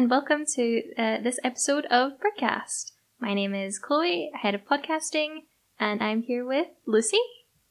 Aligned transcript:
and 0.00 0.08
welcome 0.08 0.46
to 0.46 0.82
uh, 0.96 1.20
this 1.20 1.38
episode 1.44 1.84
of 1.90 2.12
BrigCast. 2.12 2.92
My 3.18 3.34
name 3.34 3.54
is 3.54 3.78
Chloe, 3.78 4.30
head 4.32 4.54
of 4.54 4.64
podcasting, 4.64 5.42
and 5.78 6.02
I'm 6.02 6.22
here 6.22 6.42
with 6.42 6.68
Lucie. 6.86 7.20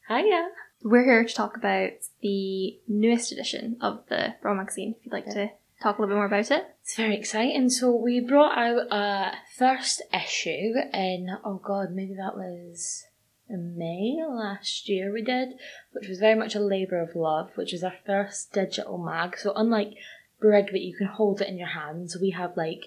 Hiya. 0.08 0.50
We're 0.84 1.06
here 1.06 1.26
to 1.26 1.34
talk 1.34 1.58
about 1.58 1.90
the 2.22 2.78
newest 2.88 3.32
edition 3.32 3.78
of 3.82 4.04
the 4.10 4.36
Braw 4.44 4.54
magazine. 4.54 4.94
If 5.00 5.08
you'd 5.08 5.12
like 5.12 5.26
to 5.26 5.50
talk 5.82 5.98
a 5.98 6.02
little 6.04 6.14
bit 6.14 6.18
more 6.18 6.28
about 6.28 6.52
it. 6.52 6.68
It's 6.84 6.96
very 6.96 7.18
exciting. 7.18 7.68
So 7.72 7.96
we 7.96 8.20
brought 8.20 8.56
out 8.56 8.92
a 8.92 9.32
first 9.58 10.04
issue 10.14 10.76
in, 10.94 11.36
oh 11.44 11.60
god, 11.66 11.90
maybe 11.94 12.14
that 12.14 12.38
was 12.38 13.06
in 13.50 13.76
May 13.76 14.24
last 14.30 14.88
year 14.88 15.12
we 15.12 15.24
did, 15.24 15.56
which 15.94 16.08
was 16.08 16.20
very 16.20 16.36
much 16.36 16.54
a 16.54 16.60
labour 16.60 17.02
of 17.02 17.16
love, 17.16 17.50
which 17.56 17.72
was 17.72 17.84
our 17.84 17.96
first 18.06 18.54
digital 18.54 19.00
mag. 19.00 19.36
So 19.36 19.52
unlike 19.56 19.96
Brig 20.40 20.72
that 20.72 20.82
you 20.82 20.96
can 20.96 21.08
hold 21.08 21.42
it 21.42 21.48
in 21.48 21.58
your 21.58 21.68
hands, 21.68 22.18
we 22.20 22.32
have 22.32 22.56
like 22.56 22.86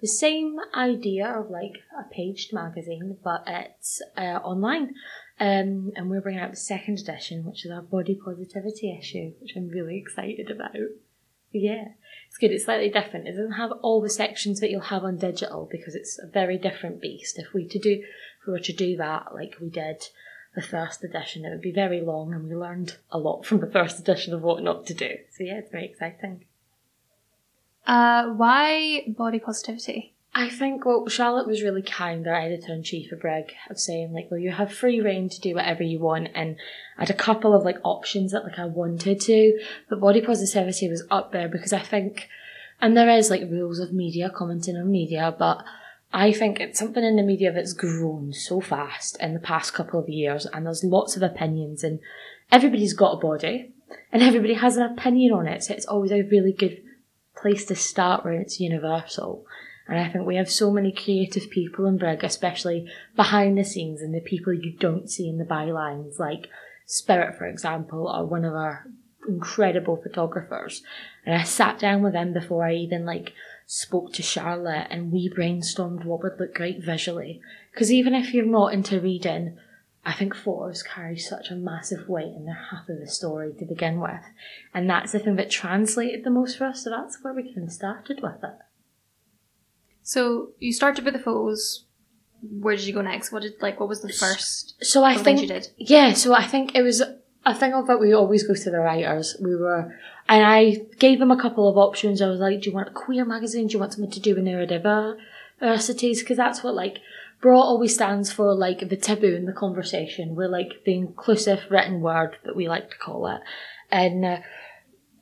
the 0.00 0.08
same 0.08 0.58
idea 0.74 1.26
of 1.26 1.50
like 1.50 1.82
a 1.98 2.04
paged 2.12 2.52
magazine, 2.52 3.16
but 3.22 3.44
it's 3.46 4.02
uh, 4.16 4.38
online. 4.42 4.94
Um, 5.40 5.92
and 5.96 6.08
we're 6.08 6.20
bringing 6.20 6.40
out 6.40 6.50
the 6.50 6.56
second 6.56 6.98
edition, 6.98 7.44
which 7.44 7.64
is 7.64 7.72
our 7.72 7.82
body 7.82 8.14
positivity 8.14 8.96
issue, 8.96 9.32
which 9.40 9.56
I'm 9.56 9.68
really 9.68 9.98
excited 9.98 10.50
about. 10.50 10.76
Yeah, 11.50 11.88
it's 12.28 12.38
good. 12.38 12.50
It's 12.50 12.64
slightly 12.64 12.90
different. 12.90 13.28
It 13.28 13.32
doesn't 13.32 13.52
have 13.52 13.72
all 13.82 14.00
the 14.00 14.10
sections 14.10 14.60
that 14.60 14.70
you'll 14.70 14.80
have 14.82 15.04
on 15.04 15.16
digital 15.16 15.68
because 15.70 15.94
it's 15.94 16.18
a 16.18 16.26
very 16.26 16.58
different 16.58 17.00
beast. 17.00 17.38
If 17.38 17.52
we 17.52 17.66
to 17.68 17.78
do, 17.78 18.02
if 18.02 18.46
we 18.46 18.52
were 18.52 18.58
to 18.60 18.72
do 18.72 18.96
that 18.96 19.34
like 19.34 19.54
we 19.60 19.70
did 19.70 20.08
the 20.54 20.62
first 20.62 21.02
edition, 21.02 21.44
it 21.44 21.50
would 21.50 21.60
be 21.60 21.72
very 21.72 22.00
long, 22.00 22.32
and 22.32 22.48
we 22.48 22.54
learned 22.54 22.96
a 23.10 23.18
lot 23.18 23.46
from 23.46 23.60
the 23.60 23.70
first 23.70 23.98
edition 24.00 24.34
of 24.34 24.42
what 24.42 24.62
not 24.62 24.86
to 24.86 24.94
do. 24.94 25.16
So 25.36 25.44
yeah, 25.44 25.58
it's 25.58 25.70
very 25.70 25.86
exciting. 25.86 26.44
Uh, 27.86 28.28
why 28.30 29.04
body 29.08 29.38
positivity? 29.38 30.14
I 30.36 30.48
think, 30.50 30.84
well, 30.84 31.06
Charlotte 31.06 31.46
was 31.46 31.62
really 31.62 31.82
kind, 31.82 32.26
our 32.26 32.34
editor 32.34 32.72
in 32.72 32.82
chief 32.82 33.12
of 33.12 33.20
Brig, 33.20 33.52
of 33.70 33.78
saying, 33.78 34.12
like, 34.12 34.30
well, 34.30 34.40
you 34.40 34.50
have 34.50 34.72
free 34.72 35.00
reign 35.00 35.28
to 35.28 35.40
do 35.40 35.54
whatever 35.54 35.84
you 35.84 36.00
want. 36.00 36.28
And 36.34 36.56
I 36.98 37.02
had 37.02 37.10
a 37.10 37.14
couple 37.14 37.54
of, 37.54 37.64
like, 37.64 37.78
options 37.84 38.32
that, 38.32 38.42
like, 38.42 38.58
I 38.58 38.64
wanted 38.64 39.20
to, 39.20 39.60
but 39.88 40.00
body 40.00 40.20
positivity 40.20 40.88
was 40.88 41.04
up 41.08 41.30
there 41.30 41.48
because 41.48 41.72
I 41.72 41.78
think, 41.78 42.28
and 42.80 42.96
there 42.96 43.08
is, 43.08 43.30
like, 43.30 43.42
rules 43.42 43.78
of 43.78 43.92
media, 43.92 44.28
commenting 44.28 44.76
on 44.76 44.90
media, 44.90 45.32
but 45.38 45.64
I 46.12 46.32
think 46.32 46.58
it's 46.58 46.80
something 46.80 47.04
in 47.04 47.14
the 47.14 47.22
media 47.22 47.52
that's 47.52 47.72
grown 47.72 48.32
so 48.32 48.60
fast 48.60 49.16
in 49.20 49.34
the 49.34 49.40
past 49.40 49.72
couple 49.72 50.00
of 50.00 50.08
years, 50.08 50.46
and 50.46 50.66
there's 50.66 50.82
lots 50.82 51.16
of 51.16 51.22
opinions, 51.22 51.84
and 51.84 52.00
everybody's 52.50 52.94
got 52.94 53.12
a 53.12 53.20
body, 53.20 53.70
and 54.10 54.20
everybody 54.20 54.54
has 54.54 54.76
an 54.76 54.82
opinion 54.82 55.32
on 55.32 55.46
it, 55.46 55.62
so 55.62 55.74
it's 55.74 55.86
always 55.86 56.10
a 56.10 56.22
really 56.22 56.52
good 56.52 56.82
place 57.36 57.64
to 57.66 57.76
start 57.76 58.24
where 58.24 58.34
it's 58.34 58.60
universal. 58.60 59.46
And 59.86 59.98
I 59.98 60.08
think 60.08 60.26
we 60.26 60.36
have 60.36 60.50
so 60.50 60.70
many 60.70 60.92
creative 60.92 61.50
people 61.50 61.86
in 61.86 61.98
Brig, 61.98 62.24
especially 62.24 62.88
behind 63.16 63.58
the 63.58 63.64
scenes 63.64 64.00
and 64.00 64.14
the 64.14 64.20
people 64.20 64.52
you 64.52 64.72
don't 64.72 65.10
see 65.10 65.28
in 65.28 65.38
the 65.38 65.44
bylines, 65.44 66.18
like 66.18 66.48
Spirit, 66.86 67.36
for 67.36 67.46
example, 67.46 68.08
or 68.08 68.24
one 68.24 68.44
of 68.44 68.54
our 68.54 68.86
incredible 69.28 69.96
photographers. 69.96 70.82
And 71.26 71.34
I 71.34 71.44
sat 71.44 71.78
down 71.78 72.02
with 72.02 72.12
them 72.12 72.32
before 72.32 72.64
I 72.64 72.74
even 72.74 73.04
like 73.04 73.32
spoke 73.66 74.12
to 74.14 74.22
Charlotte 74.22 74.86
and 74.90 75.10
we 75.12 75.30
brainstormed 75.30 76.04
what 76.04 76.22
would 76.22 76.38
look 76.38 76.54
great 76.54 76.82
visually. 76.82 77.40
Because 77.72 77.92
even 77.92 78.14
if 78.14 78.32
you're 78.32 78.44
not 78.44 78.72
into 78.72 79.00
reading, 79.00 79.58
I 80.06 80.12
think 80.12 80.34
photos 80.34 80.82
carry 80.82 81.18
such 81.18 81.50
a 81.50 81.54
massive 81.54 82.08
weight 82.08 82.34
and 82.34 82.46
they're 82.46 82.68
half 82.70 82.88
of 82.88 83.00
the 83.00 83.06
story 83.06 83.52
to 83.58 83.64
begin 83.64 84.00
with. 84.00 84.20
And 84.74 84.88
that's 84.88 85.12
the 85.12 85.18
thing 85.18 85.36
that 85.36 85.50
translated 85.50 86.24
the 86.24 86.30
most 86.30 86.58
for 86.58 86.66
us, 86.66 86.84
so 86.84 86.90
that's 86.90 87.22
where 87.22 87.32
we 87.32 87.54
kind 87.54 87.66
of 87.66 87.72
started 87.72 88.20
with 88.22 88.44
it. 88.44 88.58
So 90.02 90.50
you 90.58 90.72
started 90.72 91.04
with 91.04 91.14
the 91.14 91.20
photos. 91.20 91.86
Where 92.42 92.76
did 92.76 92.84
you 92.84 92.92
go 92.92 93.00
next? 93.00 93.32
What 93.32 93.42
did 93.42 93.54
like? 93.62 93.80
What 93.80 93.88
was 93.88 94.02
the 94.02 94.12
first? 94.12 94.74
So 94.84 95.02
I 95.02 95.16
think 95.16 95.40
you 95.40 95.48
did? 95.48 95.68
Yeah, 95.78 96.12
so 96.12 96.34
I 96.34 96.46
think 96.46 96.74
it 96.74 96.82
was 96.82 97.02
a 97.46 97.54
thing 97.54 97.72
of 97.72 97.86
that 97.86 97.98
we 97.98 98.12
always 98.12 98.46
go 98.46 98.54
to 98.54 98.70
the 98.70 98.80
writers. 98.80 99.34
We 99.40 99.56
were, 99.56 99.98
and 100.28 100.44
I 100.44 100.82
gave 100.98 101.18
them 101.20 101.30
a 101.30 101.40
couple 101.40 101.68
of 101.68 101.78
options. 101.78 102.20
I 102.20 102.28
was 102.28 102.40
like, 102.40 102.60
do 102.60 102.68
you 102.68 102.76
want 102.76 102.88
a 102.88 102.92
queer 102.92 103.24
magazine? 103.24 103.68
Do 103.68 103.72
you 103.72 103.78
want 103.78 103.94
something 103.94 104.10
to 104.10 104.20
do 104.20 104.34
with 104.34 104.44
neurodiversities? 104.44 106.18
Because 106.18 106.36
that's 106.36 106.62
what 106.62 106.74
like 106.74 106.98
Braw 107.40 107.60
always 107.60 107.94
stands 107.94 108.32
for, 108.32 108.54
like 108.54 108.88
the 108.88 108.96
taboo 108.96 109.34
in 109.34 109.44
the 109.44 109.52
conversation. 109.52 110.34
We're 110.34 110.48
like 110.48 110.84
the 110.84 110.94
inclusive 110.94 111.64
written 111.70 112.00
word 112.00 112.36
that 112.44 112.56
we 112.56 112.68
like 112.68 112.90
to 112.90 112.98
call 112.98 113.26
it, 113.28 113.40
and. 113.90 114.24
Uh, 114.24 114.38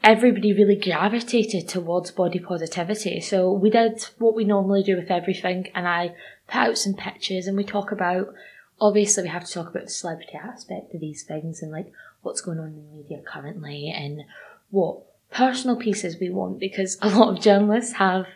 everybody 0.04 0.52
really 0.52 0.74
gravitated 0.74 1.68
towards 1.68 2.10
body 2.10 2.40
positivity. 2.40 3.20
So 3.20 3.52
we 3.52 3.70
did 3.70 4.04
what 4.18 4.34
we 4.34 4.44
normally 4.44 4.82
do 4.82 4.96
with 4.96 5.12
everything, 5.12 5.68
and 5.76 5.86
I 5.86 6.14
put 6.48 6.56
out 6.56 6.78
some 6.78 6.94
pictures, 6.94 7.46
and 7.46 7.56
we 7.56 7.64
talk 7.64 7.92
about. 7.92 8.34
Obviously, 8.80 9.22
we 9.22 9.28
have 9.28 9.44
to 9.44 9.52
talk 9.52 9.68
about 9.68 9.84
the 9.84 9.90
celebrity 9.90 10.32
aspect 10.34 10.92
of 10.92 11.00
these 11.00 11.22
things 11.22 11.62
and 11.62 11.70
like 11.70 11.92
what's 12.22 12.40
going 12.40 12.58
on 12.58 12.68
in 12.68 12.74
the 12.74 12.96
media 12.96 13.22
currently 13.24 13.92
and 13.94 14.22
what 14.70 15.02
personal 15.30 15.76
pieces 15.76 16.16
we 16.20 16.30
want 16.30 16.58
because 16.58 16.98
a 17.00 17.08
lot 17.08 17.36
of 17.36 17.42
journalists 17.42 17.94
have 17.94 18.26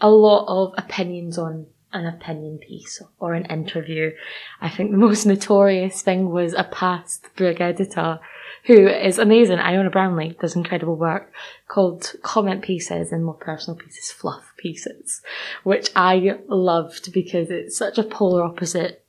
a 0.00 0.08
lot 0.08 0.46
of 0.46 0.72
opinions 0.78 1.36
on 1.36 1.66
an 1.92 2.06
opinion 2.06 2.58
piece 2.58 3.02
or 3.18 3.34
an 3.34 3.46
interview. 3.46 4.12
I 4.60 4.68
think 4.68 4.90
the 4.90 4.96
most 4.96 5.24
notorious 5.24 6.02
thing 6.02 6.30
was 6.30 6.52
a 6.52 6.64
past 6.64 7.28
Brig 7.36 7.60
editor 7.60 8.20
who 8.64 8.86
is 8.86 9.18
amazing. 9.18 9.58
Iona 9.58 9.90
Brownlee 9.90 10.36
does 10.40 10.56
incredible 10.56 10.96
work 10.96 11.32
called 11.68 12.12
comment 12.22 12.62
pieces 12.62 13.12
and 13.12 13.24
more 13.24 13.34
personal 13.34 13.78
pieces, 13.78 14.10
fluff 14.10 14.52
pieces, 14.58 15.22
which 15.64 15.90
I 15.96 16.38
loved 16.48 17.12
because 17.12 17.50
it's 17.50 17.76
such 17.76 17.98
a 17.98 18.02
polar 18.02 18.42
opposite 18.42 19.04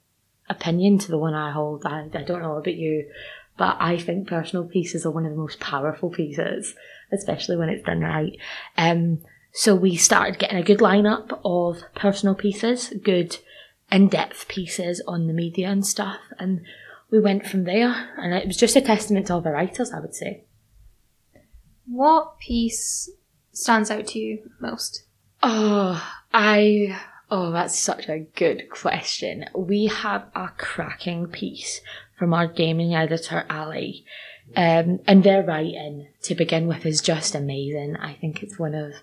opinion 0.48 0.98
to 0.98 1.10
the 1.10 1.18
one 1.18 1.34
I 1.34 1.52
hold. 1.52 1.84
I, 1.84 2.08
I 2.14 2.22
don't 2.22 2.42
know 2.42 2.56
about 2.56 2.74
you, 2.74 3.10
but 3.56 3.76
I 3.78 3.98
think 3.98 4.28
personal 4.28 4.64
pieces 4.64 5.04
are 5.04 5.10
one 5.10 5.26
of 5.26 5.32
the 5.32 5.38
most 5.38 5.60
powerful 5.60 6.10
pieces, 6.10 6.74
especially 7.12 7.56
when 7.56 7.68
it's 7.68 7.84
done 7.84 8.00
right. 8.00 8.36
Um, 8.78 9.20
so 9.52 9.74
we 9.74 9.96
started 9.96 10.38
getting 10.38 10.58
a 10.58 10.62
good 10.62 10.78
lineup 10.78 11.40
of 11.44 11.82
personal 11.94 12.34
pieces, 12.34 12.92
good 13.02 13.38
in-depth 13.90 14.48
pieces 14.48 15.02
on 15.06 15.26
the 15.26 15.32
media 15.32 15.68
and 15.68 15.84
stuff, 15.84 16.20
and 16.38 16.60
we 17.10 17.18
went 17.18 17.46
from 17.46 17.64
there. 17.64 18.10
And 18.16 18.32
it 18.34 18.46
was 18.46 18.56
just 18.56 18.76
a 18.76 18.80
testament 18.80 19.26
to 19.26 19.34
all 19.34 19.40
the 19.40 19.50
writers, 19.50 19.92
I 19.92 20.00
would 20.00 20.14
say. 20.14 20.44
What 21.86 22.38
piece 22.38 23.10
stands 23.52 23.90
out 23.90 24.06
to 24.08 24.18
you 24.18 24.50
most? 24.60 25.04
Oh, 25.42 26.02
I. 26.32 27.00
Oh, 27.32 27.50
that's 27.52 27.78
such 27.78 28.08
a 28.08 28.26
good 28.36 28.70
question. 28.70 29.46
We 29.54 29.86
have 29.86 30.26
a 30.34 30.48
cracking 30.56 31.26
piece 31.28 31.80
from 32.18 32.34
our 32.34 32.46
gaming 32.46 32.94
editor, 32.94 33.44
Ali. 33.48 34.04
Um, 34.56 34.98
and 35.06 35.22
their 35.22 35.44
writing 35.44 36.08
to 36.22 36.34
begin 36.34 36.66
with 36.66 36.84
is 36.84 37.00
just 37.00 37.36
amazing. 37.36 37.96
I 37.96 38.14
think 38.14 38.42
it's 38.42 38.58
one 38.58 38.74
of, 38.74 38.94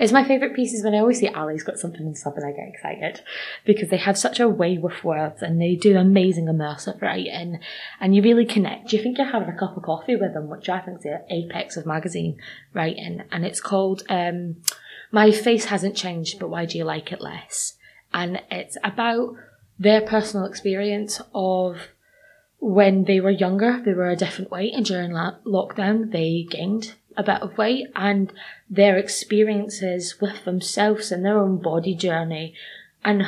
it's 0.00 0.12
my 0.12 0.24
favourite 0.24 0.54
pieces 0.54 0.82
when 0.82 0.94
I 0.94 0.98
always 0.98 1.20
see 1.20 1.28
Ali's 1.28 1.62
got 1.62 1.78
something 1.78 2.04
in 2.04 2.14
sub 2.16 2.34
and 2.36 2.44
I 2.44 2.50
get 2.50 2.68
excited 2.68 3.24
because 3.64 3.88
they 3.88 3.98
have 3.98 4.18
such 4.18 4.40
a 4.40 4.48
way 4.48 4.78
with 4.78 5.04
words 5.04 5.42
and 5.42 5.60
they 5.60 5.76
do 5.76 5.96
amazing 5.96 6.46
immersive 6.46 7.00
writing 7.00 7.60
and 8.00 8.16
you 8.16 8.22
really 8.22 8.44
connect. 8.44 8.92
You 8.92 9.00
think 9.00 9.18
you're 9.18 9.30
having 9.30 9.48
a 9.48 9.56
cup 9.56 9.76
of 9.76 9.84
coffee 9.84 10.16
with 10.16 10.34
them, 10.34 10.48
which 10.48 10.68
I 10.68 10.80
think 10.80 10.98
is 10.98 11.04
the 11.04 11.24
apex 11.30 11.76
of 11.76 11.86
magazine 11.86 12.38
writing. 12.74 13.22
And 13.30 13.46
it's 13.46 13.60
called, 13.60 14.02
um, 14.08 14.56
My 15.12 15.30
Face 15.30 15.66
Hasn't 15.66 15.96
Changed, 15.96 16.40
but 16.40 16.50
Why 16.50 16.64
Do 16.64 16.78
You 16.78 16.84
Like 16.84 17.12
It 17.12 17.20
Less? 17.20 17.74
And 18.12 18.42
it's 18.50 18.76
about 18.82 19.36
their 19.78 20.00
personal 20.00 20.46
experience 20.46 21.20
of 21.34 21.90
when 22.58 23.04
they 23.04 23.20
were 23.20 23.30
younger, 23.30 23.82
they 23.84 23.92
were 23.92 24.10
a 24.10 24.16
different 24.16 24.50
weight, 24.50 24.72
and 24.74 24.84
during 24.84 25.12
la- 25.12 25.38
lockdown, 25.44 26.10
they 26.12 26.46
gained 26.48 26.94
a 27.16 27.22
bit 27.22 27.42
of 27.42 27.56
weight, 27.56 27.86
and 27.94 28.32
their 28.68 28.96
experiences 28.96 30.20
with 30.20 30.44
themselves 30.44 31.12
and 31.12 31.24
their 31.24 31.38
own 31.38 31.58
body 31.58 31.94
journey, 31.94 32.54
and 33.04 33.24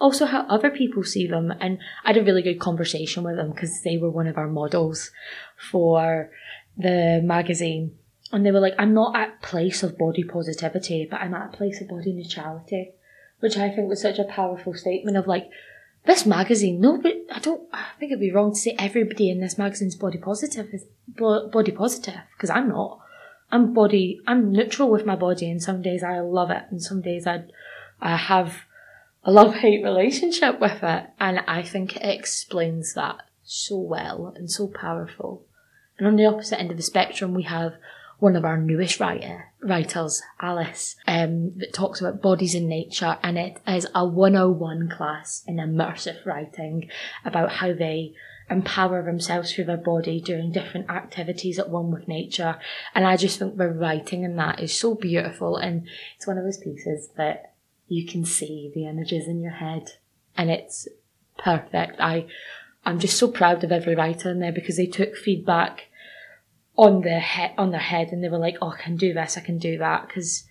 also 0.00 0.26
how 0.26 0.42
other 0.42 0.70
people 0.70 1.04
see 1.04 1.26
them. 1.26 1.52
And 1.60 1.78
I 2.04 2.08
had 2.08 2.16
a 2.16 2.22
really 2.22 2.42
good 2.42 2.60
conversation 2.60 3.24
with 3.24 3.36
them 3.36 3.50
because 3.50 3.82
they 3.82 3.96
were 3.96 4.10
one 4.10 4.26
of 4.26 4.38
our 4.38 4.48
models 4.48 5.10
for 5.56 6.30
the 6.76 7.20
magazine. 7.22 7.96
And 8.30 8.44
they 8.44 8.52
were 8.52 8.60
like, 8.60 8.74
I'm 8.78 8.94
not 8.94 9.16
at 9.16 9.42
place 9.42 9.82
of 9.82 9.98
body 9.98 10.22
positivity, 10.22 11.06
but 11.10 11.20
I'm 11.20 11.34
at 11.34 11.54
a 11.54 11.56
place 11.56 11.80
of 11.80 11.88
body 11.88 12.12
neutrality, 12.12 12.92
which 13.40 13.56
I 13.56 13.70
think 13.70 13.88
was 13.88 14.02
such 14.02 14.18
a 14.18 14.24
powerful 14.24 14.74
statement 14.74 15.16
of 15.16 15.26
like, 15.26 15.50
this 16.08 16.24
magazine, 16.24 16.80
no, 16.80 16.96
but 16.96 17.12
I 17.30 17.38
don't, 17.38 17.62
I 17.70 17.84
think 18.00 18.10
it'd 18.10 18.20
be 18.20 18.32
wrong 18.32 18.52
to 18.52 18.58
say 18.58 18.74
everybody 18.78 19.30
in 19.30 19.40
this 19.40 19.58
magazine's 19.58 19.94
body 19.94 20.16
positive 20.16 20.72
is 20.72 20.86
body 21.16 21.70
positive, 21.70 22.20
because 22.34 22.48
I'm 22.48 22.70
not. 22.70 23.00
I'm 23.52 23.74
body, 23.74 24.20
I'm 24.26 24.50
neutral 24.50 24.90
with 24.90 25.04
my 25.04 25.16
body, 25.16 25.50
and 25.50 25.62
some 25.62 25.82
days 25.82 26.02
I 26.02 26.20
love 26.20 26.50
it, 26.50 26.62
and 26.70 26.82
some 26.82 27.02
days 27.02 27.26
I, 27.26 27.44
I 28.00 28.16
have 28.16 28.62
a 29.22 29.30
love 29.30 29.54
hate 29.62 29.84
relationship 29.84 30.58
with 30.58 30.82
it, 30.82 31.06
and 31.20 31.40
I 31.46 31.62
think 31.62 31.96
it 31.96 32.18
explains 32.18 32.94
that 32.94 33.18
so 33.44 33.76
well 33.76 34.32
and 34.34 34.50
so 34.50 34.66
powerful. 34.66 35.44
And 35.98 36.06
on 36.06 36.16
the 36.16 36.24
opposite 36.24 36.58
end 36.58 36.70
of 36.70 36.78
the 36.78 36.82
spectrum, 36.82 37.34
we 37.34 37.42
have 37.42 37.74
one 38.18 38.34
of 38.34 38.46
our 38.46 38.56
newest 38.56 38.98
writer, 38.98 39.47
writers, 39.60 40.22
Alice, 40.40 40.96
um, 41.06 41.52
that 41.56 41.72
talks 41.72 42.00
about 42.00 42.22
bodies 42.22 42.54
in 42.54 42.68
nature, 42.68 43.18
and 43.22 43.38
it 43.38 43.58
is 43.66 43.86
a 43.94 44.06
101 44.06 44.88
class 44.88 45.42
in 45.46 45.56
immersive 45.56 46.24
writing 46.24 46.88
about 47.24 47.52
how 47.52 47.72
they 47.72 48.14
empower 48.50 49.02
themselves 49.02 49.52
through 49.52 49.64
their 49.64 49.76
body 49.76 50.20
doing 50.20 50.50
different 50.50 50.88
activities 50.88 51.58
at 51.58 51.68
one 51.68 51.90
with 51.90 52.08
nature. 52.08 52.58
And 52.94 53.06
I 53.06 53.16
just 53.16 53.38
think 53.38 53.56
the 53.56 53.68
writing 53.68 54.22
in 54.22 54.36
that 54.36 54.60
is 54.60 54.78
so 54.78 54.94
beautiful, 54.94 55.56
and 55.56 55.86
it's 56.16 56.26
one 56.26 56.38
of 56.38 56.44
those 56.44 56.58
pieces 56.58 57.10
that 57.16 57.54
you 57.88 58.06
can 58.06 58.24
see 58.24 58.70
the 58.74 58.86
images 58.86 59.26
in 59.26 59.40
your 59.40 59.52
head, 59.52 59.92
and 60.36 60.50
it's 60.50 60.88
perfect. 61.36 62.00
I, 62.00 62.26
I'm 62.84 62.98
just 62.98 63.18
so 63.18 63.28
proud 63.28 63.64
of 63.64 63.72
every 63.72 63.94
writer 63.94 64.30
in 64.30 64.40
there 64.40 64.52
because 64.52 64.76
they 64.76 64.86
took 64.86 65.16
feedback 65.16 65.87
on 66.78 67.02
their 67.02 67.20
head 67.20 67.52
on 67.58 67.72
their 67.72 67.80
head 67.80 68.08
and 68.12 68.22
they 68.22 68.28
were 68.28 68.38
like, 68.38 68.56
oh, 68.62 68.68
I 68.70 68.80
can 68.80 68.96
do 68.96 69.12
this, 69.12 69.36
I 69.36 69.40
can 69.40 69.58
do 69.58 69.76
that. 69.78 70.06
Because 70.06 70.44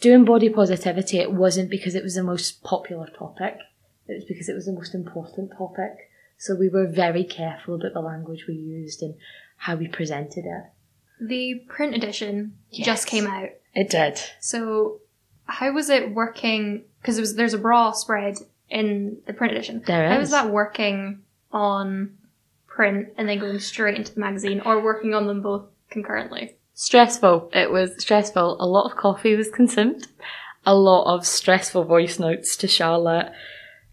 doing 0.00 0.24
body 0.24 0.50
positivity, 0.50 1.18
it 1.18 1.32
wasn't 1.32 1.70
because 1.70 1.94
it 1.94 2.02
was 2.04 2.14
the 2.14 2.22
most 2.22 2.62
popular 2.62 3.08
topic. 3.18 3.56
It 4.06 4.14
was 4.14 4.24
because 4.24 4.48
it 4.48 4.54
was 4.54 4.66
the 4.66 4.72
most 4.72 4.94
important 4.94 5.52
topic. 5.56 6.10
So 6.36 6.54
we 6.54 6.68
were 6.68 6.86
very 6.86 7.24
careful 7.24 7.76
about 7.76 7.94
the 7.94 8.00
language 8.00 8.44
we 8.46 8.54
used 8.54 9.00
and 9.02 9.14
how 9.56 9.76
we 9.76 9.88
presented 9.88 10.44
it. 10.44 10.64
The 11.20 11.62
print 11.68 11.94
edition 11.94 12.56
Yes. 12.70 12.84
just 12.86 13.06
came 13.06 13.26
out. 13.26 13.48
It 13.74 13.88
did. 13.88 14.20
So 14.40 15.00
how 15.46 15.72
was 15.72 15.88
it 15.88 16.12
working? 16.14 16.84
Because 17.00 17.34
there's 17.36 17.54
a 17.54 17.58
Braw 17.58 17.92
spread 17.92 18.36
in 18.68 19.18
the 19.26 19.32
print 19.32 19.54
edition. 19.54 19.82
There 19.86 20.08
How 20.08 20.16
is. 20.16 20.20
was 20.20 20.30
that 20.32 20.50
working 20.50 21.22
on 21.52 22.18
print 22.74 23.08
and 23.16 23.28
then 23.28 23.38
going 23.38 23.58
straight 23.58 23.96
into 23.96 24.14
the 24.14 24.20
magazine 24.20 24.60
or 24.64 24.82
working 24.82 25.14
on 25.14 25.26
them 25.26 25.42
both 25.42 25.64
concurrently? 25.90 26.56
Stressful. 26.74 27.50
It 27.52 27.70
was 27.70 27.90
stressful. 27.98 28.56
A 28.60 28.66
lot 28.66 28.90
of 28.90 28.96
coffee 28.96 29.36
was 29.36 29.50
consumed. 29.50 30.06
A 30.64 30.74
lot 30.74 31.12
of 31.12 31.26
stressful 31.26 31.84
voice 31.84 32.18
notes 32.18 32.56
to 32.56 32.68
Charlotte. 32.68 33.32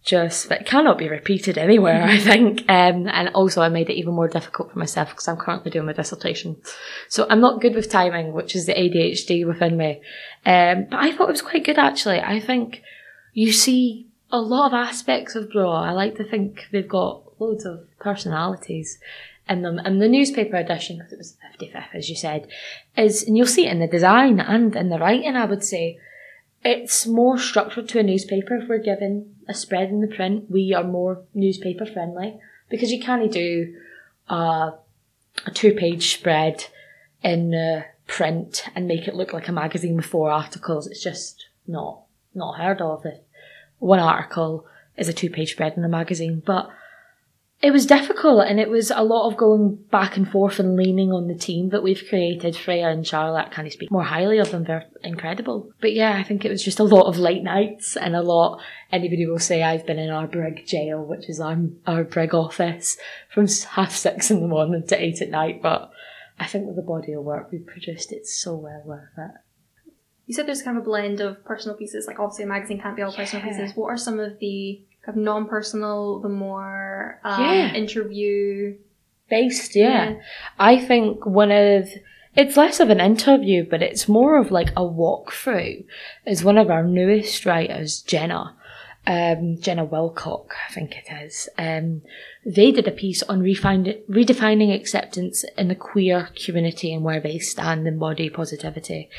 Just 0.01 0.47
that 0.47 0.65
cannot 0.65 0.97
be 0.97 1.09
repeated 1.09 1.57
anywhere, 1.57 2.03
I 2.03 2.17
think. 2.17 2.61
Um, 2.69 3.07
and 3.07 3.29
also 3.29 3.61
I 3.61 3.69
made 3.69 3.89
it 3.89 3.97
even 3.97 4.13
more 4.13 4.29
difficult 4.29 4.71
for 4.71 4.79
myself 4.79 5.09
because 5.09 5.27
I'm 5.27 5.35
currently 5.37 5.71
doing 5.71 5.85
my 5.85 5.93
dissertation. 5.93 6.55
So 7.09 7.27
I'm 7.29 7.41
not 7.41 7.61
good 7.61 7.75
with 7.75 7.89
timing, 7.89 8.31
which 8.31 8.55
is 8.55 8.65
the 8.65 8.73
ADHD 8.73 9.45
within 9.45 9.75
me. 9.75 10.01
Um, 10.45 10.87
but 10.89 10.99
I 10.99 11.11
thought 11.11 11.27
it 11.29 11.33
was 11.33 11.41
quite 11.41 11.65
good 11.65 11.77
actually. 11.77 12.21
I 12.21 12.39
think 12.39 12.81
you 13.33 13.51
see 13.51 14.07
a 14.31 14.39
lot 14.39 14.67
of 14.67 14.73
aspects 14.73 15.35
of 15.35 15.51
Braw. 15.51 15.83
I 15.83 15.91
like 15.91 16.15
to 16.15 16.23
think 16.23 16.67
they've 16.71 16.87
got 16.87 17.23
loads 17.39 17.65
of 17.65 17.87
personalities 17.99 18.99
in 19.47 19.61
them. 19.61 19.79
And 19.79 20.01
the 20.01 20.07
newspaper 20.07 20.57
edition, 20.57 20.97
because 20.97 21.13
it 21.13 21.17
was 21.17 21.37
the 21.59 21.65
55th, 21.65 21.95
as 21.95 22.09
you 22.09 22.15
said, 22.15 22.47
is, 22.95 23.23
and 23.23 23.37
you'll 23.37 23.47
see 23.47 23.67
it 23.67 23.71
in 23.71 23.79
the 23.79 23.87
design 23.87 24.39
and 24.39 24.75
in 24.75 24.89
the 24.89 24.99
writing, 24.99 25.35
I 25.35 25.45
would 25.45 25.63
say, 25.63 25.99
it's 26.63 27.07
more 27.07 27.37
structured 27.37 27.87
to 27.89 27.99
a 27.99 28.03
newspaper. 28.03 28.55
If 28.55 28.67
we're 28.67 28.79
given 28.79 29.35
a 29.47 29.53
spread 29.53 29.89
in 29.89 30.01
the 30.01 30.07
print, 30.07 30.51
we 30.51 30.73
are 30.73 30.83
more 30.83 31.23
newspaper 31.33 31.85
friendly 31.85 32.39
because 32.69 32.91
you 32.91 32.99
can't 32.99 33.31
do 33.31 33.75
a 34.27 34.73
two 35.53 35.73
page 35.73 36.13
spread 36.13 36.65
in 37.23 37.83
print 38.07 38.65
and 38.75 38.87
make 38.87 39.07
it 39.07 39.15
look 39.15 39.31
like 39.31 39.47
a 39.47 39.53
magazine 39.53 39.95
with 39.95 40.05
four 40.05 40.29
articles. 40.29 40.87
It's 40.87 41.03
just 41.03 41.47
not 41.67 42.03
not 42.33 42.57
heard 42.57 42.81
of. 42.81 43.05
If 43.05 43.19
one 43.77 43.99
article 43.99 44.65
is 44.97 45.07
a 45.07 45.13
two 45.13 45.29
page 45.29 45.51
spread 45.51 45.77
in 45.77 45.83
a 45.85 45.89
magazine, 45.89 46.43
but 46.45 46.69
it 47.61 47.71
was 47.71 47.85
difficult 47.85 48.45
and 48.47 48.57
it 48.57 48.69
was 48.69 48.89
a 48.89 49.03
lot 49.03 49.27
of 49.27 49.35
going 49.35 49.75
back 49.91 50.15
and 50.15 50.29
forth 50.29 50.59
and 50.59 50.77
leaning 50.77 51.11
on 51.11 51.27
the 51.27 51.35
team 51.35 51.69
that 51.69 51.83
we've 51.83 52.05
created. 52.07 52.55
Freya 52.55 52.87
and 52.87 53.05
Charlotte 53.05 53.51
can 53.51 53.65
I 53.65 53.69
speak 53.69 53.91
more 53.91 54.03
highly 54.03 54.37
of 54.37 54.51
them. 54.51 54.63
They're 54.63 54.85
incredible. 55.03 55.69
But 55.81 55.93
yeah, 55.93 56.15
I 56.15 56.23
think 56.23 56.45
it 56.45 56.49
was 56.49 56.63
just 56.63 56.79
a 56.79 56.85
lot 56.85 57.07
of 57.07 57.17
late 57.17 57.43
nights 57.43 57.97
and 57.97 58.15
a 58.15 58.21
lot. 58.21 58.61
Anybody 58.93 59.25
will 59.25 59.39
say 59.39 59.61
I've 59.61 59.85
been 59.85 59.99
in 59.99 60.09
our 60.09 60.25
brig 60.25 60.65
jail, 60.65 61.03
which 61.03 61.29
is 61.29 61.41
our, 61.41 61.57
our 61.85 62.05
brig 62.05 62.33
office 62.33 62.97
from 63.33 63.47
half 63.71 63.91
six 63.91 64.31
in 64.31 64.39
the 64.39 64.47
morning 64.47 64.87
to 64.87 65.03
eight 65.03 65.21
at 65.21 65.29
night. 65.29 65.61
But 65.61 65.91
I 66.39 66.45
think 66.45 66.65
with 66.65 66.77
the 66.77 66.81
body 66.81 67.11
of 67.11 67.23
work 67.25 67.51
we 67.51 67.57
produced, 67.59 68.13
it's 68.13 68.41
so 68.41 68.55
well 68.55 68.83
worth 68.85 69.09
it. 69.17 69.31
You 70.27 70.33
said 70.33 70.47
there's 70.47 70.61
kind 70.61 70.77
of 70.77 70.83
a 70.83 70.85
blend 70.85 71.19
of 71.19 71.43
personal 71.43 71.75
pieces, 71.75 72.05
like 72.07 72.19
obviously 72.19 72.45
a 72.45 72.47
magazine 72.47 72.79
can't 72.79 72.95
be 72.95 73.01
all 73.01 73.11
personal 73.11 73.43
pieces. 73.43 73.73
What 73.75 73.87
are 73.87 73.97
some 73.97 74.19
of 74.19 74.39
the 74.39 74.85
kind 75.09 75.17
of 75.17 75.23
non-personal, 75.23 76.19
the 76.19 76.29
more 76.29 77.19
um, 77.23 77.43
Yeah. 77.43 77.73
interview? 77.73 78.75
based, 79.29 79.75
yeah. 79.75 80.15
I 80.57 80.79
think 80.79 81.23
one 81.23 81.51
of 81.51 81.87
it's 82.35 82.57
less 82.57 82.79
of 82.79 82.89
an 82.89 82.99
interview, 82.99 83.63
but 83.69 83.83
it's 83.83 84.07
more 84.07 84.37
of 84.37 84.49
like 84.49 84.71
a 84.71 84.81
walkthrough. 84.81 85.85
Is 86.25 86.43
one 86.43 86.57
of 86.57 86.71
our 86.71 86.83
newest 86.83 87.45
writers, 87.45 88.01
Jenna, 88.01 88.55
um, 89.05 89.57
Jenna 89.59 89.85
Wilcock, 89.85 90.47
I 90.67 90.73
think 90.73 90.95
it 90.97 91.11
is. 91.23 91.47
Um, 91.59 92.01
they 92.43 92.71
did 92.71 92.87
a 92.87 92.91
piece 92.91 93.21
on 93.23 93.41
refind, 93.41 94.01
redefining 94.07 94.73
acceptance 94.73 95.43
in 95.57 95.67
the 95.67 95.75
queer 95.75 96.29
community 96.43 96.91
and 96.93 97.03
where 97.03 97.19
they 97.19 97.37
stand 97.37 97.87
in 97.87 97.99
body 97.99 98.29
positivity. 98.29 99.09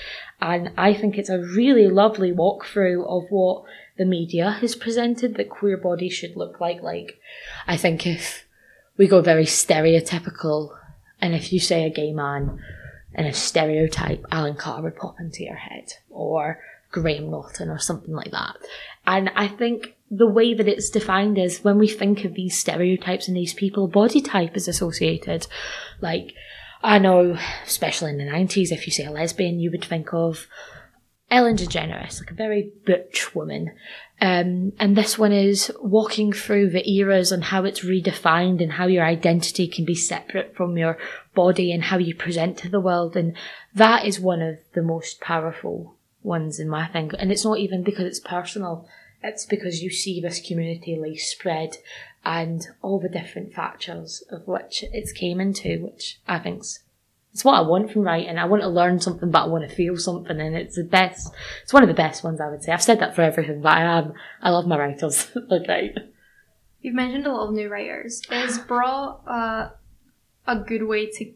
And 0.40 0.70
I 0.76 0.94
think 0.94 1.19
it's 1.19 1.31
a 1.31 1.38
really 1.38 1.87
lovely 1.88 2.32
walkthrough 2.32 3.06
of 3.06 3.31
what 3.31 3.64
the 4.00 4.06
media 4.06 4.52
has 4.62 4.75
presented 4.75 5.35
that 5.35 5.50
queer 5.50 5.76
bodies 5.76 6.14
should 6.14 6.35
look 6.35 6.58
like. 6.58 6.82
Like, 6.82 7.20
I 7.67 7.76
think 7.76 8.06
if 8.06 8.47
we 8.97 9.06
go 9.06 9.20
very 9.20 9.44
stereotypical, 9.44 10.75
and 11.20 11.35
if 11.35 11.52
you 11.52 11.61
say 11.61 11.85
a 11.85 11.91
gay 11.91 12.11
man 12.11 12.62
in 13.14 13.26
a 13.26 13.35
stereotype, 13.35 14.25
Alan 14.32 14.55
Carr 14.55 14.81
would 14.81 14.97
pop 14.97 15.20
into 15.20 15.43
your 15.44 15.56
head, 15.56 15.93
or 16.08 16.61
Graham 16.91 17.31
Norton, 17.31 17.69
or 17.69 17.79
something 17.79 18.14
like 18.14 18.31
that. 18.31 18.56
And 19.06 19.31
I 19.37 19.49
think 19.49 19.97
the 20.11 20.31
way 20.31 20.55
that 20.55 20.67
it's 20.67 20.88
defined 20.88 21.37
is 21.37 21.62
when 21.62 21.79
we 21.79 21.87
think 21.87 22.25
of 22.25 22.32
these 22.32 22.58
stereotypes 22.58 23.29
and 23.29 23.37
these 23.37 23.52
people, 23.52 23.87
body 23.87 24.23
type 24.23 24.56
is 24.56 24.67
associated. 24.67 25.47
Like, 26.00 26.32
I 26.82 26.99
know, 26.99 27.37
especially 27.67 28.12
in 28.12 28.17
the 28.17 28.25
90s, 28.25 28.73
if 28.73 28.87
you 28.87 28.93
say 28.94 29.05
a 29.05 29.11
lesbian, 29.11 29.61
you 29.61 29.70
would 29.70 29.85
think 29.85 30.14
of 30.14 30.47
Ellen 31.30 31.56
DeGeneres, 31.56 32.20
like 32.20 32.30
a 32.30 32.34
very 32.34 32.72
butch 32.84 33.34
woman. 33.34 33.70
Um, 34.20 34.72
and 34.78 34.96
this 34.96 35.16
one 35.16 35.32
is 35.32 35.72
walking 35.80 36.32
through 36.32 36.70
the 36.70 36.88
eras 36.90 37.30
and 37.32 37.44
how 37.44 37.64
it's 37.64 37.84
redefined 37.84 38.60
and 38.60 38.72
how 38.72 38.86
your 38.86 39.04
identity 39.04 39.68
can 39.68 39.84
be 39.84 39.94
separate 39.94 40.54
from 40.56 40.76
your 40.76 40.99
body 41.34 41.72
and 41.72 41.84
how 41.84 41.99
you 41.99 42.14
present 42.14 42.58
to 42.58 42.68
the 42.68 42.80
world. 42.80 43.16
And 43.16 43.37
that 43.75 44.04
is 44.04 44.20
one 44.20 44.42
of 44.42 44.58
the 44.75 44.82
most 44.82 45.20
powerful 45.20 45.94
ones 46.22 46.58
in 46.58 46.68
my 46.68 46.87
thing. 46.88 47.12
And 47.18 47.30
it's 47.30 47.44
not 47.44 47.58
even 47.58 47.82
because 47.82 48.04
it's 48.04 48.20
personal. 48.20 48.87
It's 49.22 49.46
because 49.46 49.82
you 49.82 49.90
see 49.90 50.20
this 50.20 50.46
community 50.46 50.96
like 50.96 51.20
spread 51.20 51.76
and 52.25 52.66
all 52.82 52.99
the 52.99 53.08
different 53.08 53.54
factors 53.54 54.22
of 54.30 54.46
which 54.46 54.84
it's 54.92 55.12
came 55.12 55.40
into, 55.40 55.78
which 55.82 56.20
I 56.26 56.38
think's 56.38 56.80
it's 57.32 57.44
what 57.44 57.54
I 57.54 57.60
want 57.60 57.92
from 57.92 58.02
writing. 58.02 58.38
I 58.38 58.44
want 58.46 58.62
to 58.62 58.68
learn 58.68 59.00
something, 59.00 59.30
but 59.30 59.44
I 59.44 59.46
want 59.46 59.68
to 59.68 59.75
feel 59.75 59.96
something, 59.96 60.40
and 60.40 60.56
it's 60.56 60.76
the 60.76 60.84
best. 60.84 61.32
It's 61.62 61.72
one 61.72 61.82
of 61.82 61.88
the 61.88 61.94
best 61.94 62.25
ones, 62.25 62.40
I 62.40 62.49
would 62.49 62.62
say. 62.62 62.72
I've 62.72 62.82
said 62.82 63.00
that 63.00 63.14
for 63.14 63.22
everything, 63.22 63.60
but 63.60 63.72
I 63.72 63.99
am. 63.99 64.14
I 64.42 64.50
love 64.50 64.66
my 64.66 64.78
writers. 64.78 65.30
okay. 65.50 65.94
You've 66.80 66.94
mentioned 66.94 67.26
a 67.26 67.32
lot 67.32 67.49
of 67.49 67.54
new 67.54 67.68
writers. 67.68 68.22
Is 68.32 68.58
Braw 68.58 69.20
uh, 69.26 69.70
a 70.46 70.56
good 70.56 70.82
way 70.84 71.10
to 71.10 71.32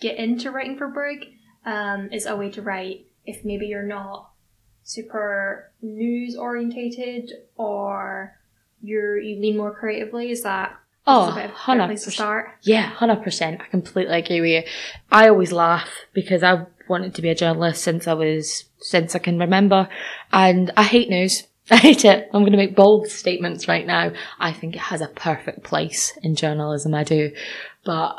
get 0.00 0.16
into 0.16 0.50
writing 0.50 0.78
for 0.78 0.88
Brig? 0.88 1.26
Um, 1.66 2.10
is 2.12 2.26
a 2.26 2.36
way 2.36 2.50
to 2.50 2.62
write 2.62 3.06
if 3.26 3.44
maybe 3.44 3.66
you're 3.66 3.82
not 3.82 4.30
super 4.82 5.72
news 5.80 6.36
orientated 6.36 7.32
or 7.56 8.38
you're 8.82 9.18
you 9.18 9.40
lean 9.40 9.56
more 9.56 9.74
creatively? 9.74 10.30
Is 10.30 10.42
that 10.42 10.78
Oh, 11.06 11.30
hundred 11.54 11.88
percent. 11.88 12.14
start? 12.14 12.50
Yeah, 12.62 12.82
hundred 12.82 13.22
percent. 13.22 13.60
I 13.60 13.66
completely 13.66 14.18
agree 14.18 14.40
with 14.40 14.50
you. 14.50 14.62
I 15.12 15.28
always 15.28 15.52
laugh 15.52 15.88
because 16.12 16.42
I 16.42 16.66
wanted 16.88 17.14
to 17.14 17.22
be 17.22 17.28
a 17.28 17.34
journalist 17.34 17.82
since 17.82 18.06
I 18.06 18.14
was 18.14 18.64
since 18.80 19.14
I 19.14 19.18
can 19.18 19.38
remember, 19.38 19.88
and 20.32 20.72
I 20.76 20.82
hate 20.82 21.10
news. 21.10 21.44
I 21.70 21.76
hate 21.76 22.04
it. 22.04 22.28
I'm 22.32 22.42
going 22.42 22.52
to 22.52 22.58
make 22.58 22.76
bold 22.76 23.08
statements 23.08 23.68
right 23.68 23.86
now. 23.86 24.12
I 24.38 24.52
think 24.52 24.76
it 24.76 24.82
has 24.82 25.00
a 25.00 25.08
perfect 25.08 25.62
place 25.62 26.12
in 26.22 26.36
journalism. 26.36 26.94
I 26.94 27.04
do, 27.04 27.32
but 27.84 28.16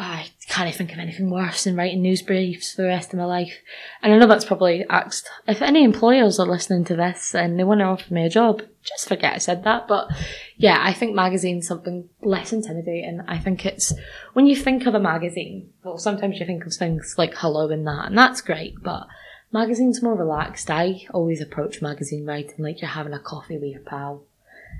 I 0.00 0.30
can't 0.48 0.74
think 0.74 0.92
of 0.92 0.98
anything 0.98 1.30
worse 1.30 1.64
than 1.64 1.76
writing 1.76 2.02
news 2.02 2.22
briefs 2.22 2.74
for 2.74 2.82
the 2.82 2.88
rest 2.88 3.12
of 3.12 3.18
my 3.18 3.24
life. 3.24 3.58
And 4.02 4.12
I 4.12 4.18
know 4.18 4.26
that's 4.26 4.44
probably 4.44 4.84
asked. 4.88 5.28
If 5.46 5.62
any 5.62 5.84
employers 5.84 6.38
are 6.38 6.46
listening 6.46 6.84
to 6.86 6.96
this 6.96 7.34
and 7.34 7.58
they 7.58 7.64
want 7.64 7.80
to 7.80 7.84
offer 7.84 8.12
me 8.12 8.24
a 8.24 8.30
job, 8.30 8.62
just 8.82 9.08
forget 9.08 9.34
I 9.34 9.38
said 9.38 9.64
that. 9.64 9.86
But 9.86 10.08
yeah, 10.56 10.78
I 10.80 10.92
think 10.92 11.14
magazine's 11.14 11.68
something 11.68 12.08
less 12.22 12.52
intimidating. 12.52 13.20
I 13.28 13.38
think 13.38 13.66
it's 13.66 13.92
when 14.32 14.46
you 14.46 14.56
think 14.56 14.86
of 14.86 14.94
a 14.94 15.00
magazine, 15.00 15.70
well, 15.84 15.98
sometimes 15.98 16.40
you 16.40 16.46
think 16.46 16.64
of 16.64 16.72
things 16.72 17.16
like 17.18 17.34
Hello 17.34 17.68
and 17.68 17.86
that, 17.86 18.06
and 18.06 18.16
that's 18.16 18.40
great, 18.40 18.82
but 18.82 19.06
magazine's 19.52 20.02
more 20.02 20.14
relaxed. 20.14 20.70
I 20.70 21.06
always 21.12 21.40
approach 21.40 21.82
magazine 21.82 22.24
writing 22.24 22.64
like 22.64 22.80
you're 22.80 22.90
having 22.90 23.12
a 23.12 23.18
coffee 23.18 23.58
with 23.58 23.70
your 23.70 23.80
pal. 23.80 24.24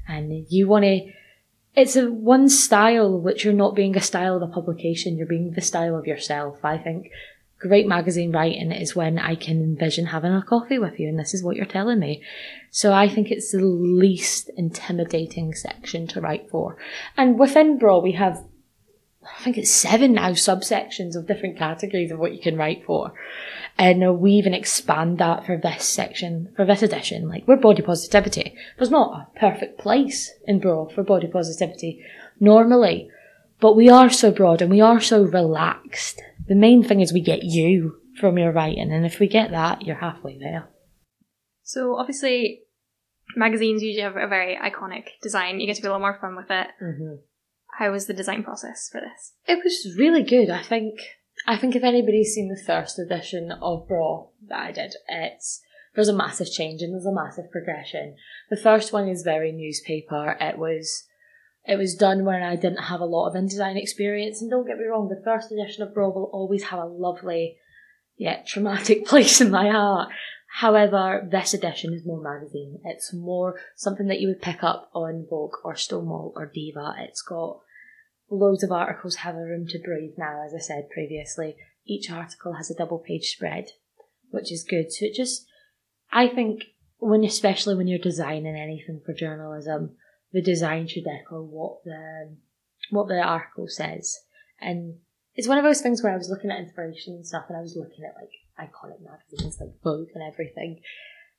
And 0.08 0.46
you 0.48 0.66
want 0.66 0.84
to, 0.84 1.12
it's 1.80 1.96
a 1.96 2.10
one 2.10 2.48
style 2.48 3.18
which 3.18 3.44
you're 3.44 3.54
not 3.54 3.74
being 3.74 3.96
a 3.96 4.00
style 4.00 4.34
of 4.34 4.40
the 4.40 4.46
publication, 4.46 5.16
you're 5.16 5.26
being 5.26 5.52
the 5.52 5.60
style 5.60 5.96
of 5.96 6.06
yourself. 6.06 6.64
I 6.64 6.78
think 6.78 7.10
great 7.58 7.86
magazine 7.86 8.32
writing 8.32 8.72
is 8.72 8.96
when 8.96 9.18
I 9.18 9.34
can 9.34 9.62
envision 9.62 10.06
having 10.06 10.32
a 10.32 10.42
coffee 10.42 10.78
with 10.78 10.98
you 10.98 11.08
and 11.08 11.18
this 11.18 11.34
is 11.34 11.42
what 11.42 11.56
you're 11.56 11.66
telling 11.66 11.98
me. 11.98 12.22
So 12.70 12.92
I 12.92 13.08
think 13.08 13.30
it's 13.30 13.52
the 13.52 13.64
least 13.64 14.50
intimidating 14.56 15.54
section 15.54 16.06
to 16.08 16.20
write 16.20 16.50
for. 16.50 16.76
And 17.16 17.38
within 17.38 17.78
Braw, 17.78 18.00
we 18.00 18.12
have, 18.12 18.42
I 19.38 19.42
think 19.42 19.56
it's 19.56 19.70
seven 19.70 20.12
now 20.12 20.30
subsections 20.30 21.16
of 21.16 21.26
different 21.26 21.58
categories 21.58 22.10
of 22.10 22.18
what 22.18 22.34
you 22.34 22.40
can 22.40 22.56
write 22.56 22.84
for. 22.84 23.12
And 23.78 24.20
we 24.20 24.32
even 24.32 24.52
expand 24.52 25.18
that 25.18 25.46
for 25.46 25.56
this 25.56 25.84
section, 25.84 26.52
for 26.56 26.66
this 26.66 26.82
edition. 26.82 27.28
Like, 27.28 27.46
we're 27.46 27.56
body 27.56 27.82
positivity. 27.82 28.54
There's 28.76 28.90
not 28.90 29.28
a 29.34 29.38
perfect 29.38 29.78
place 29.78 30.30
in 30.46 30.60
Braw 30.60 30.88
for 30.88 31.02
body 31.02 31.28
positivity 31.28 32.04
normally, 32.38 33.08
but 33.60 33.76
we 33.76 33.88
are 33.88 34.10
so 34.10 34.30
broad 34.30 34.60
and 34.60 34.70
we 34.70 34.80
are 34.80 35.00
so 35.00 35.22
relaxed 35.22 36.20
the 36.50 36.56
main 36.56 36.82
thing 36.82 37.00
is 37.00 37.12
we 37.12 37.20
get 37.20 37.44
you 37.44 38.00
from 38.18 38.36
your 38.36 38.50
writing, 38.50 38.92
and 38.92 39.06
if 39.06 39.20
we 39.20 39.28
get 39.28 39.52
that, 39.52 39.82
you're 39.82 39.94
halfway 39.94 40.36
there. 40.36 40.68
So 41.62 41.94
obviously, 41.94 42.62
magazines 43.36 43.84
usually 43.84 44.02
have 44.02 44.16
a 44.16 44.26
very 44.26 44.56
iconic 44.56 45.04
design. 45.22 45.60
You 45.60 45.68
get 45.68 45.76
to 45.76 45.82
be 45.82 45.86
a 45.86 45.92
lot 45.92 46.00
more 46.00 46.18
fun 46.20 46.34
with 46.34 46.50
it. 46.50 46.66
Mm-hmm. 46.82 47.14
How 47.80 47.92
was 47.92 48.04
the 48.04 48.12
design 48.12 48.44
process 48.44 48.90
for 48.92 49.00
this? 49.00 49.32
It 49.46 49.64
was 49.64 49.96
really 49.98 50.22
good. 50.22 50.50
I 50.50 50.62
think. 50.62 51.00
I 51.46 51.56
think 51.56 51.74
if 51.74 51.82
anybody's 51.82 52.34
seen 52.34 52.50
the 52.50 52.62
first 52.62 52.98
edition 52.98 53.50
of 53.50 53.88
Braw 53.88 54.28
that 54.48 54.60
I 54.60 54.70
did, 54.70 54.94
it's 55.08 55.62
there's 55.94 56.08
a 56.08 56.14
massive 56.14 56.52
change 56.52 56.82
and 56.82 56.92
there's 56.92 57.06
a 57.06 57.14
massive 57.14 57.50
progression. 57.50 58.16
The 58.50 58.58
first 58.58 58.92
one 58.92 59.08
is 59.08 59.22
very 59.22 59.50
newspaper. 59.50 60.36
It 60.38 60.58
was 60.58 61.04
it 61.64 61.76
was 61.76 61.94
done 61.94 62.26
when 62.26 62.42
I 62.42 62.54
didn't 62.54 62.84
have 62.84 63.00
a 63.00 63.06
lot 63.06 63.28
of 63.28 63.34
InDesign 63.34 63.80
experience. 63.80 64.42
And 64.42 64.50
don't 64.50 64.66
get 64.66 64.76
me 64.76 64.84
wrong, 64.84 65.08
the 65.08 65.24
first 65.24 65.50
edition 65.50 65.82
of 65.82 65.94
Braw 65.94 66.10
will 66.10 66.28
always 66.34 66.64
have 66.64 66.80
a 66.80 66.84
lovely, 66.84 67.56
yet 68.18 68.46
traumatic 68.46 69.06
place 69.06 69.40
in 69.40 69.50
my 69.50 69.70
heart. 69.70 70.10
However, 70.52 71.26
this 71.32 71.54
edition 71.54 71.94
is 71.94 72.04
more 72.04 72.20
magazine. 72.20 72.80
It's 72.84 73.14
more 73.14 73.58
something 73.74 74.08
that 74.08 74.20
you 74.20 74.28
would 74.28 74.42
pick 74.42 74.62
up 74.62 74.90
on 74.92 75.26
Vogue 75.30 75.54
or 75.64 75.76
Stonewall 75.76 76.34
or 76.36 76.44
Diva. 76.44 76.96
It's 76.98 77.22
got 77.22 77.60
loads 78.30 78.62
of 78.62 78.70
articles 78.70 79.16
have 79.16 79.34
a 79.34 79.38
room 79.38 79.66
to 79.68 79.78
breathe 79.78 80.14
now, 80.16 80.42
as 80.44 80.54
I 80.54 80.58
said 80.58 80.88
previously. 80.90 81.56
Each 81.86 82.10
article 82.10 82.54
has 82.54 82.70
a 82.70 82.74
double 82.74 82.98
page 82.98 83.30
spread, 83.30 83.70
which 84.30 84.52
is 84.52 84.64
good. 84.68 84.92
So 84.92 85.06
it 85.06 85.14
just, 85.14 85.46
I 86.12 86.28
think, 86.28 86.64
when 86.98 87.24
especially 87.24 87.74
when 87.74 87.88
you're 87.88 87.98
designing 87.98 88.56
anything 88.56 89.00
for 89.04 89.12
journalism, 89.12 89.96
the 90.32 90.42
design 90.42 90.86
should 90.86 91.06
echo 91.06 91.42
what 91.42 91.82
the 91.84 92.36
what 92.90 93.08
the 93.08 93.20
article 93.20 93.66
says. 93.68 94.16
And 94.60 94.98
it's 95.34 95.48
one 95.48 95.58
of 95.58 95.64
those 95.64 95.80
things 95.80 96.02
where 96.02 96.12
I 96.12 96.16
was 96.16 96.28
looking 96.28 96.50
at 96.50 96.60
inspiration 96.60 97.14
and 97.14 97.26
stuff, 97.26 97.44
and 97.48 97.56
I 97.56 97.62
was 97.62 97.76
looking 97.76 98.04
at 98.04 98.14
like 98.20 98.70
iconic 98.70 99.00
magazines 99.02 99.58
like 99.60 99.70
Vogue 99.82 100.08
and 100.14 100.22
everything. 100.22 100.80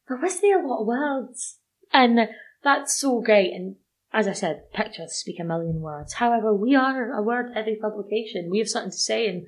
There 0.07 0.19
wasn't 0.19 0.55
a 0.55 0.67
lot 0.67 0.81
of 0.81 0.87
words, 0.87 1.57
and 1.93 2.27
that's 2.63 2.97
so 2.97 3.21
great. 3.21 3.53
And 3.53 3.75
as 4.13 4.27
I 4.27 4.33
said, 4.33 4.71
pictures 4.73 5.13
speak 5.13 5.39
a 5.39 5.43
million 5.43 5.81
words. 5.81 6.13
However, 6.13 6.53
we 6.53 6.75
are 6.75 7.13
a 7.13 7.21
word 7.21 7.51
heavy 7.53 7.77
publication. 7.81 8.49
We 8.49 8.59
have 8.59 8.69
something 8.69 8.91
to 8.91 8.97
say, 8.97 9.27
and 9.27 9.47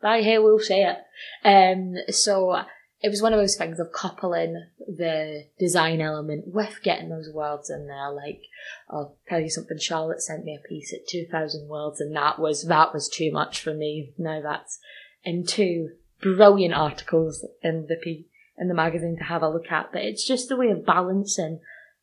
by 0.00 0.22
hey, 0.22 0.38
we'll 0.38 0.58
say 0.58 0.84
it. 0.84 0.98
Um, 1.44 1.96
so 2.12 2.62
it 3.00 3.10
was 3.10 3.22
one 3.22 3.32
of 3.32 3.38
those 3.38 3.56
things 3.56 3.78
of 3.78 3.92
coupling 3.92 4.64
the 4.78 5.44
design 5.58 6.00
element 6.00 6.44
with 6.46 6.80
getting 6.82 7.10
those 7.10 7.30
words 7.32 7.70
in 7.70 7.86
there. 7.86 8.10
Like, 8.10 8.42
I'll 8.90 9.16
tell 9.28 9.40
you 9.40 9.50
something. 9.50 9.78
Charlotte 9.78 10.22
sent 10.22 10.44
me 10.44 10.58
a 10.58 10.68
piece 10.68 10.92
at 10.92 11.06
two 11.06 11.26
thousand 11.30 11.68
words, 11.68 12.00
and 12.00 12.14
that 12.16 12.38
was 12.38 12.64
that 12.64 12.94
was 12.94 13.08
too 13.08 13.30
much 13.30 13.60
for 13.60 13.74
me. 13.74 14.14
Now 14.18 14.40
that's 14.42 14.78
in 15.22 15.44
two 15.44 15.90
brilliant 16.20 16.74
articles 16.74 17.46
in 17.62 17.86
the 17.88 17.96
P 18.02 18.26
in 18.56 18.68
the 18.68 18.74
magazine 18.74 19.16
to 19.18 19.24
have 19.24 19.42
a 19.42 19.48
look 19.48 19.70
at. 19.70 19.92
But 19.92 20.02
it's 20.02 20.26
just 20.26 20.50
a 20.50 20.56
way 20.56 20.70
of 20.70 20.86
balancing 20.86 21.60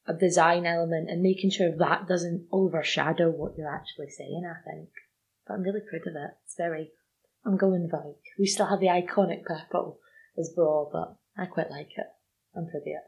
a 0.08 0.14
design 0.14 0.66
element 0.66 1.10
and 1.10 1.22
making 1.22 1.52
sure 1.52 1.76
that 1.76 2.08
doesn't 2.08 2.48
overshadow 2.52 3.30
what 3.30 3.58
you're 3.58 3.74
actually 3.74 4.10
saying. 4.10 4.44
I 4.46 4.70
think, 4.70 4.90
but 5.48 5.56
I'm 5.56 5.64
really 5.64 5.82
proud 5.82 6.08
of 6.08 6.16
it. 6.16 6.32
It's 6.46 6.56
very. 6.58 6.92
I'm 7.46 7.58
going 7.58 7.88
Vogue. 7.90 8.16
We 8.40 8.48
still 8.48 8.66
have 8.66 8.80
the 8.80 8.88
iconic 8.88 9.44
purple 9.46 10.00
as 10.38 10.52
broad, 10.56 10.90
but 10.92 11.16
I 11.38 11.46
quite 11.46 11.70
like 11.70 11.92
it. 11.96 12.08
I'm 12.56 12.68
pretty 12.68 12.92
it. 12.92 13.04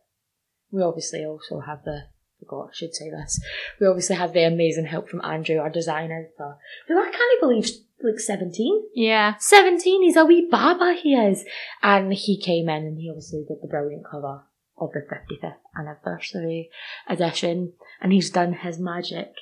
We 0.72 0.84
obviously 0.84 1.26
also 1.26 1.62
have 1.62 1.84
the 1.84 2.04
forgot 2.40 2.70
I 2.70 2.74
should 2.74 2.94
say 2.94 3.10
this. 3.10 3.42
We 3.80 3.88
obviously 3.88 4.16
have 4.16 4.34
the 4.34 4.44
amazing 4.44 4.86
help 4.86 5.10
from 5.10 5.22
Andrew, 5.24 5.58
our 5.58 5.70
design 5.70 6.12
editor, 6.12 6.56
who 6.88 7.00
I 7.00 7.12
can't 7.12 7.42
believe 7.42 7.70
like 8.04 8.20
seventeen. 8.20 8.84
Yeah. 8.94 9.36
Seventeen, 9.40 10.04
he's 10.04 10.16
a 10.16 10.26
wee 10.26 10.48
baba 10.50 10.96
he 11.02 11.16
is. 11.16 11.44
And 11.82 12.14
he 12.14 12.40
came 12.40 12.70
in 12.70 12.84
and 12.84 13.00
he 13.00 13.10
obviously 13.10 13.44
did 13.48 13.58
the 13.62 13.68
brilliant 13.68 14.06
cover 14.10 14.44
of 14.78 14.92
the 14.94 15.02
fifty 15.02 15.38
fifth 15.40 15.62
anniversary 15.78 16.70
edition 17.08 17.74
and 18.02 18.14
he's 18.14 18.30
done 18.30 18.54
his 18.54 18.80
magic 18.80 19.34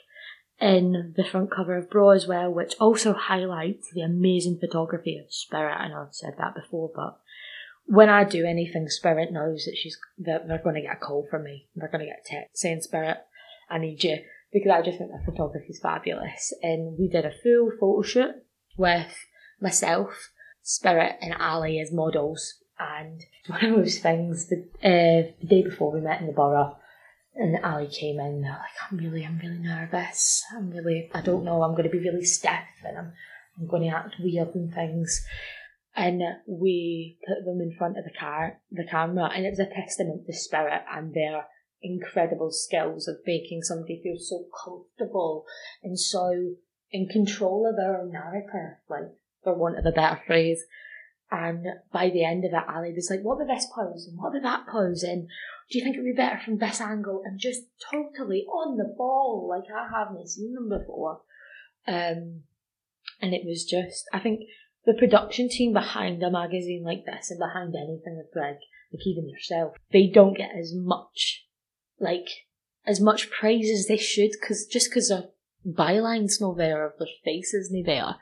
in 0.59 1.13
the 1.17 1.23
front 1.23 1.51
cover 1.51 1.77
of 1.77 1.89
Braw 1.89 2.11
as 2.11 2.27
well, 2.27 2.49
which 2.49 2.75
also 2.79 3.13
highlights 3.13 3.89
the 3.93 4.01
amazing 4.01 4.57
photography 4.59 5.17
of 5.17 5.33
Spirit. 5.33 5.75
I 5.75 5.89
know 5.89 6.05
I've 6.07 6.15
said 6.15 6.35
that 6.37 6.55
before, 6.55 6.91
but 6.95 7.19
when 7.85 8.09
I 8.09 8.23
do 8.23 8.45
anything, 8.45 8.87
Spirit 8.87 9.31
knows 9.31 9.65
that 9.65 9.75
she's 9.77 9.97
that 10.19 10.47
they're 10.47 10.63
going 10.63 10.75
to 10.75 10.81
get 10.81 10.95
a 10.95 10.99
call 10.99 11.27
from 11.29 11.43
me. 11.43 11.67
They're 11.75 11.89
going 11.89 12.05
to 12.05 12.11
get 12.11 12.23
a 12.25 12.29
text 12.29 12.57
saying, 12.57 12.81
"Spirit, 12.81 13.17
I 13.69 13.77
need 13.77 14.03
you," 14.03 14.17
because 14.51 14.71
I 14.71 14.81
just 14.81 14.97
think 14.97 15.11
the 15.11 15.31
photography 15.31 15.67
is 15.69 15.79
fabulous. 15.81 16.53
And 16.63 16.97
we 16.97 17.09
did 17.09 17.25
a 17.25 17.31
full 17.43 17.71
photo 17.79 18.01
shoot 18.01 18.35
with 18.77 19.13
myself, 19.61 20.31
Spirit, 20.61 21.17
and 21.21 21.35
Ali 21.35 21.79
as 21.79 21.91
models. 21.91 22.55
And 22.79 23.23
one 23.47 23.65
of 23.65 23.75
those 23.77 23.99
things, 23.99 24.47
the, 24.47 24.67
uh, 24.83 25.31
the 25.41 25.47
day 25.47 25.63
before 25.63 25.91
we 25.91 26.01
met 26.01 26.21
in 26.21 26.27
the 26.27 26.33
borough, 26.33 26.77
and 27.35 27.63
Ali 27.65 27.87
came 27.87 28.19
in, 28.19 28.43
like, 28.43 28.59
I'm 28.89 28.97
really, 28.97 29.25
I'm 29.25 29.39
really 29.39 29.59
nervous. 29.59 30.43
I'm 30.55 30.71
really, 30.71 31.09
I 31.13 31.21
don't 31.21 31.43
know, 31.43 31.63
I'm 31.63 31.71
going 31.71 31.83
to 31.83 31.89
be 31.89 31.99
really 31.99 32.23
stiff 32.23 32.51
and 32.85 32.97
I'm, 32.97 33.13
I'm 33.59 33.67
going 33.67 33.83
to 33.83 33.89
act 33.89 34.15
weird 34.19 34.55
and 34.55 34.73
things 34.73 35.25
and 35.95 36.21
we 36.45 37.17
put 37.25 37.45
them 37.45 37.61
in 37.61 37.75
front 37.77 37.97
of 37.97 38.03
the 38.03 38.19
car, 38.19 38.59
the 38.71 38.85
camera, 38.85 39.29
and 39.33 39.45
it 39.45 39.51
was 39.51 39.59
a 39.59 39.65
testament 39.65 40.25
to 40.25 40.33
Spirit 40.33 40.81
and 40.91 41.13
their 41.13 41.45
incredible 41.81 42.51
skills 42.51 43.07
of 43.07 43.15
making 43.25 43.61
somebody 43.61 44.01
feel 44.03 44.17
so 44.19 44.45
comfortable 44.63 45.45
and 45.83 45.99
so 45.99 46.55
in 46.91 47.07
control 47.07 47.67
of 47.69 47.77
their 47.77 48.01
own 48.01 48.11
narrative, 48.11 48.77
like 48.89 49.11
for 49.43 49.55
want 49.55 49.77
of 49.77 49.85
a 49.85 49.91
better 49.91 50.21
phrase. 50.27 50.63
And 51.31 51.65
by 51.91 52.09
the 52.09 52.23
end 52.23 52.45
of 52.45 52.51
it, 52.53 52.69
Ali 52.69 52.93
was 52.93 53.09
like, 53.09 53.21
"What 53.21 53.41
about 53.41 53.53
this 53.53 53.67
pose 53.73 54.07
and 54.07 54.17
what 54.17 54.29
about 54.29 54.43
that 54.43 54.71
pose? 54.71 55.03
And 55.03 55.27
do 55.69 55.77
you 55.77 55.83
think 55.83 55.95
it 55.95 55.99
would 55.99 56.05
be 56.05 56.13
better 56.13 56.39
from 56.43 56.57
this 56.57 56.79
angle?" 56.79 57.23
And 57.25 57.39
just 57.39 57.63
totally 57.91 58.45
on 58.47 58.77
the 58.77 58.93
ball, 58.97 59.47
like 59.49 59.69
I 59.71 59.87
haven't 59.91 60.29
seen 60.29 60.53
them 60.53 60.69
before. 60.69 61.21
Um, 61.87 62.43
and 63.21 63.33
it 63.33 63.41
was 63.45 63.63
just, 63.63 64.05
I 64.13 64.19
think 64.19 64.41
the 64.85 64.93
production 64.93 65.49
team 65.49 65.73
behind 65.73 66.21
a 66.21 66.31
magazine 66.31 66.83
like 66.83 67.05
this 67.05 67.31
and 67.31 67.39
behind 67.39 67.75
anything 67.75 68.17
with 68.17 68.31
Brig, 68.31 68.57
like 68.91 69.05
even 69.05 69.29
yourself, 69.29 69.75
they 69.91 70.07
don't 70.07 70.37
get 70.37 70.51
as 70.57 70.73
much, 70.75 71.45
like, 71.99 72.27
as 72.85 73.01
much 73.01 73.31
praise 73.31 73.69
as 73.71 73.87
they 73.87 73.97
should, 73.97 74.31
cause, 74.45 74.67
just 74.69 74.93
cause 74.93 75.09
their 75.09 75.29
byline's 75.65 76.39
no 76.39 76.53
there, 76.53 76.83
or 76.83 76.93
their 76.99 77.07
faces 77.23 77.69
no 77.71 77.83
there. 77.83 78.15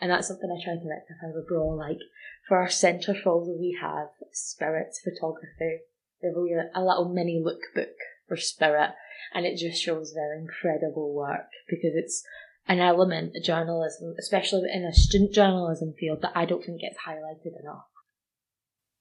And 0.00 0.10
that's 0.10 0.28
something 0.28 0.50
I 0.50 0.62
try 0.62 0.74
to 0.74 0.86
let 0.86 1.06
rectify 1.08 1.34
with 1.34 1.48
Braw, 1.48 1.74
like, 1.74 1.98
for 2.46 2.56
our 2.56 2.68
centerfold 2.68 3.58
we 3.58 3.76
have 3.80 4.08
Spirit's 4.32 5.00
photography. 5.00 5.80
They've 6.22 6.32
a 6.74 6.84
little 6.84 7.12
mini 7.12 7.42
lookbook 7.44 7.94
for 8.28 8.36
Spirit, 8.36 8.92
and 9.34 9.44
it 9.44 9.58
just 9.58 9.82
shows 9.82 10.14
their 10.14 10.38
incredible 10.38 11.14
work 11.14 11.48
because 11.68 11.92
it's 11.94 12.24
an 12.66 12.80
element 12.80 13.32
of 13.36 13.42
journalism, 13.42 14.14
especially 14.18 14.68
in 14.72 14.84
a 14.84 14.92
student 14.92 15.32
journalism 15.32 15.94
field, 15.98 16.22
that 16.22 16.32
I 16.34 16.44
don't 16.44 16.64
think 16.64 16.80
gets 16.80 16.98
highlighted 17.06 17.58
enough. 17.60 17.86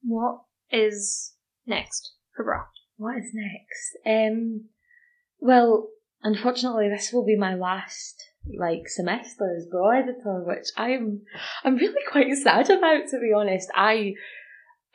What 0.04 0.42
is 0.72 1.34
next 1.66 2.14
for 2.36 2.44
Braw? 2.44 2.66
What 2.98 3.18
is 3.18 3.32
next? 3.34 3.98
Um, 4.06 4.66
well, 5.40 5.90
unfortunately, 6.24 6.90
this 6.90 7.12
will 7.12 7.26
be 7.26 7.36
my 7.36 7.56
last 7.56 8.27
like 8.58 8.88
semesters 8.88 9.68
editor, 9.68 10.44
which 10.46 10.68
I'm 10.78 11.22
I'm 11.64 11.76
really 11.76 12.04
quite 12.10 12.34
sad 12.36 12.70
about. 12.70 13.08
To 13.10 13.20
be 13.20 13.34
honest, 13.36 13.70
I 13.76 14.14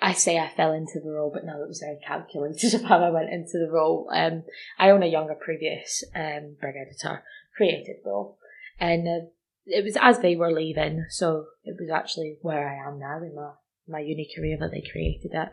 I 0.01 0.13
say 0.13 0.39
I 0.39 0.49
fell 0.49 0.73
into 0.73 1.01
the 1.03 1.11
role, 1.11 1.31
but 1.33 1.45
no, 1.45 1.63
it 1.63 1.69
was 1.69 1.83
very 1.85 1.99
calculated 2.07 2.75
of 2.75 2.85
how 2.85 3.03
I 3.03 3.11
went 3.11 3.33
into 3.33 3.59
the 3.59 3.71
role. 3.71 4.09
Um, 4.13 4.45
I 4.79 4.91
own 4.91 5.03
a 5.03 5.07
younger 5.07 5.35
previous 5.35 6.05
um, 6.15 6.57
Brig 6.61 6.75
editor 6.77 7.23
created 7.57 7.97
role, 8.05 8.39
and 8.81 9.07
uh, 9.07 9.27
it 9.67 9.85
was 9.85 9.97
as 10.01 10.19
they 10.19 10.37
were 10.37 10.53
leaving, 10.53 11.05
so 11.11 11.47
it 11.65 11.77
was 11.79 11.91
actually 11.91 12.39
where 12.43 12.69
I 12.69 12.89
am 12.89 12.99
now 12.99 13.19
in 13.19 13.35
my, 13.35 13.53
my 13.89 14.01
uni 14.01 14.29
career 14.35 14.57
that 14.61 14.71
they 14.73 14.85
created 14.91 15.31
it. 15.33 15.49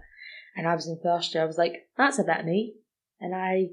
And 0.55 0.67
I 0.67 0.75
was 0.75 0.87
in 0.87 0.99
first 1.01 1.33
year, 1.33 1.43
I 1.43 1.47
was 1.47 1.57
like, 1.57 1.87
that's 1.95 2.19
a 2.19 2.23
bit 2.23 2.43
me. 2.43 2.75
And 3.19 3.35
I 3.35 3.69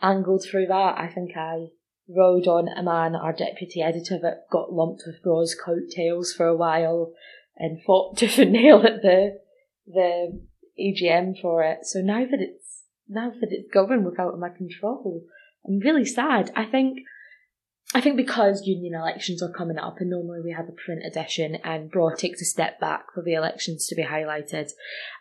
angled 0.00 0.44
through 0.44 0.66
that. 0.66 0.94
I 0.98 1.08
think 1.14 1.36
I 1.36 1.66
rode 2.08 2.46
on 2.46 2.68
a 2.68 2.82
man, 2.82 3.14
our 3.14 3.32
deputy 3.32 3.82
editor, 3.82 4.18
that 4.22 4.46
got 4.50 4.72
lumped 4.72 5.02
with 5.06 5.22
Braw's 5.22 5.54
coattails 5.54 6.32
for 6.32 6.46
a 6.46 6.56
while. 6.56 7.12
and 7.56 7.82
fought 7.82 8.16
tooth 8.18 8.38
and 8.38 8.52
nail 8.52 8.78
at 8.86 9.02
the 9.02 9.40
the 9.86 10.40
AGM 10.78 11.40
for 11.40 11.62
it. 11.62 11.80
So 11.82 12.00
now 12.00 12.24
that 12.24 12.40
it's 12.40 12.84
now 13.08 13.30
that 13.30 13.48
it's 13.50 13.72
going 13.72 14.04
without 14.04 14.38
my 14.38 14.48
control, 14.48 15.24
I'm 15.66 15.78
really 15.80 16.04
sad. 16.04 16.52
I 16.54 16.64
think 16.64 17.00
I 17.94 18.02
think 18.02 18.18
because 18.18 18.66
union 18.66 18.94
elections 18.94 19.42
are 19.42 19.50
coming 19.50 19.78
up 19.78 19.96
and 19.98 20.10
normally 20.10 20.40
we 20.44 20.52
have 20.52 20.68
a 20.68 20.72
print 20.72 21.02
edition 21.06 21.56
and 21.64 21.90
Braw 21.90 22.14
takes 22.14 22.42
a 22.42 22.44
step 22.44 22.78
back 22.78 23.06
for 23.14 23.22
the 23.22 23.32
elections 23.32 23.86
to 23.86 23.94
be 23.94 24.04
highlighted, 24.04 24.70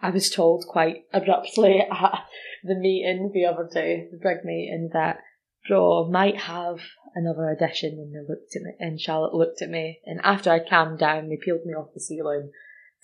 I 0.02 0.10
was 0.10 0.30
told 0.30 0.66
quite 0.68 1.06
abruptly 1.14 1.80
at 1.92 2.26
the 2.66 2.76
meeting 2.76 3.32
the 3.34 3.46
other 3.46 3.70
day, 3.72 4.10
the 4.12 4.18
Brig 4.18 4.44
meeting, 4.44 4.90
that 4.92 5.20
Braw 5.68 6.10
might 6.10 6.38
have 6.38 6.80
another 7.16 7.50
edition 7.50 7.98
and 8.00 8.14
they 8.14 8.28
looked 8.28 8.56
at 8.56 8.62
me 8.62 8.72
and 8.80 9.02
Charlotte 9.02 9.34
looked 9.34 9.62
at 9.62 9.70
me 9.70 10.00
and 10.06 10.20
after 10.24 10.50
I 10.50 10.60
calmed 10.60 11.00
down 11.00 11.30
they 11.30 11.38
peeled 11.38 11.66
me 11.66 11.74
off 11.74 11.94
the 11.94 12.00
ceiling. 12.00 12.52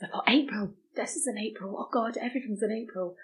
I 0.01 0.07
thought, 0.07 0.23
April, 0.27 0.73
this 0.95 1.15
is 1.15 1.27
in 1.27 1.37
April, 1.37 1.75
oh 1.77 1.89
god, 1.91 2.17
everything's 2.17 2.63
in 2.63 2.71
April. 2.71 3.15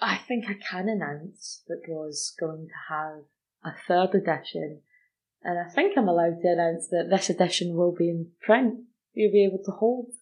I 0.00 0.16
think 0.16 0.46
I 0.48 0.54
can 0.54 0.88
announce 0.88 1.62
that 1.68 1.82
Braw's 1.86 2.34
going 2.38 2.68
to 2.68 2.94
have 2.94 3.24
a 3.64 3.76
third 3.86 4.14
edition 4.14 4.82
and 5.42 5.58
I 5.58 5.68
think 5.68 5.96
I'm 5.96 6.08
allowed 6.08 6.40
to 6.40 6.48
announce 6.48 6.88
that 6.88 7.08
this 7.10 7.28
edition 7.28 7.76
will 7.76 7.92
be 7.92 8.08
in 8.08 8.30
print. 8.40 8.80
You'll 9.12 9.32
be 9.32 9.44
able 9.44 9.62
to 9.64 9.70
hold 9.72 10.12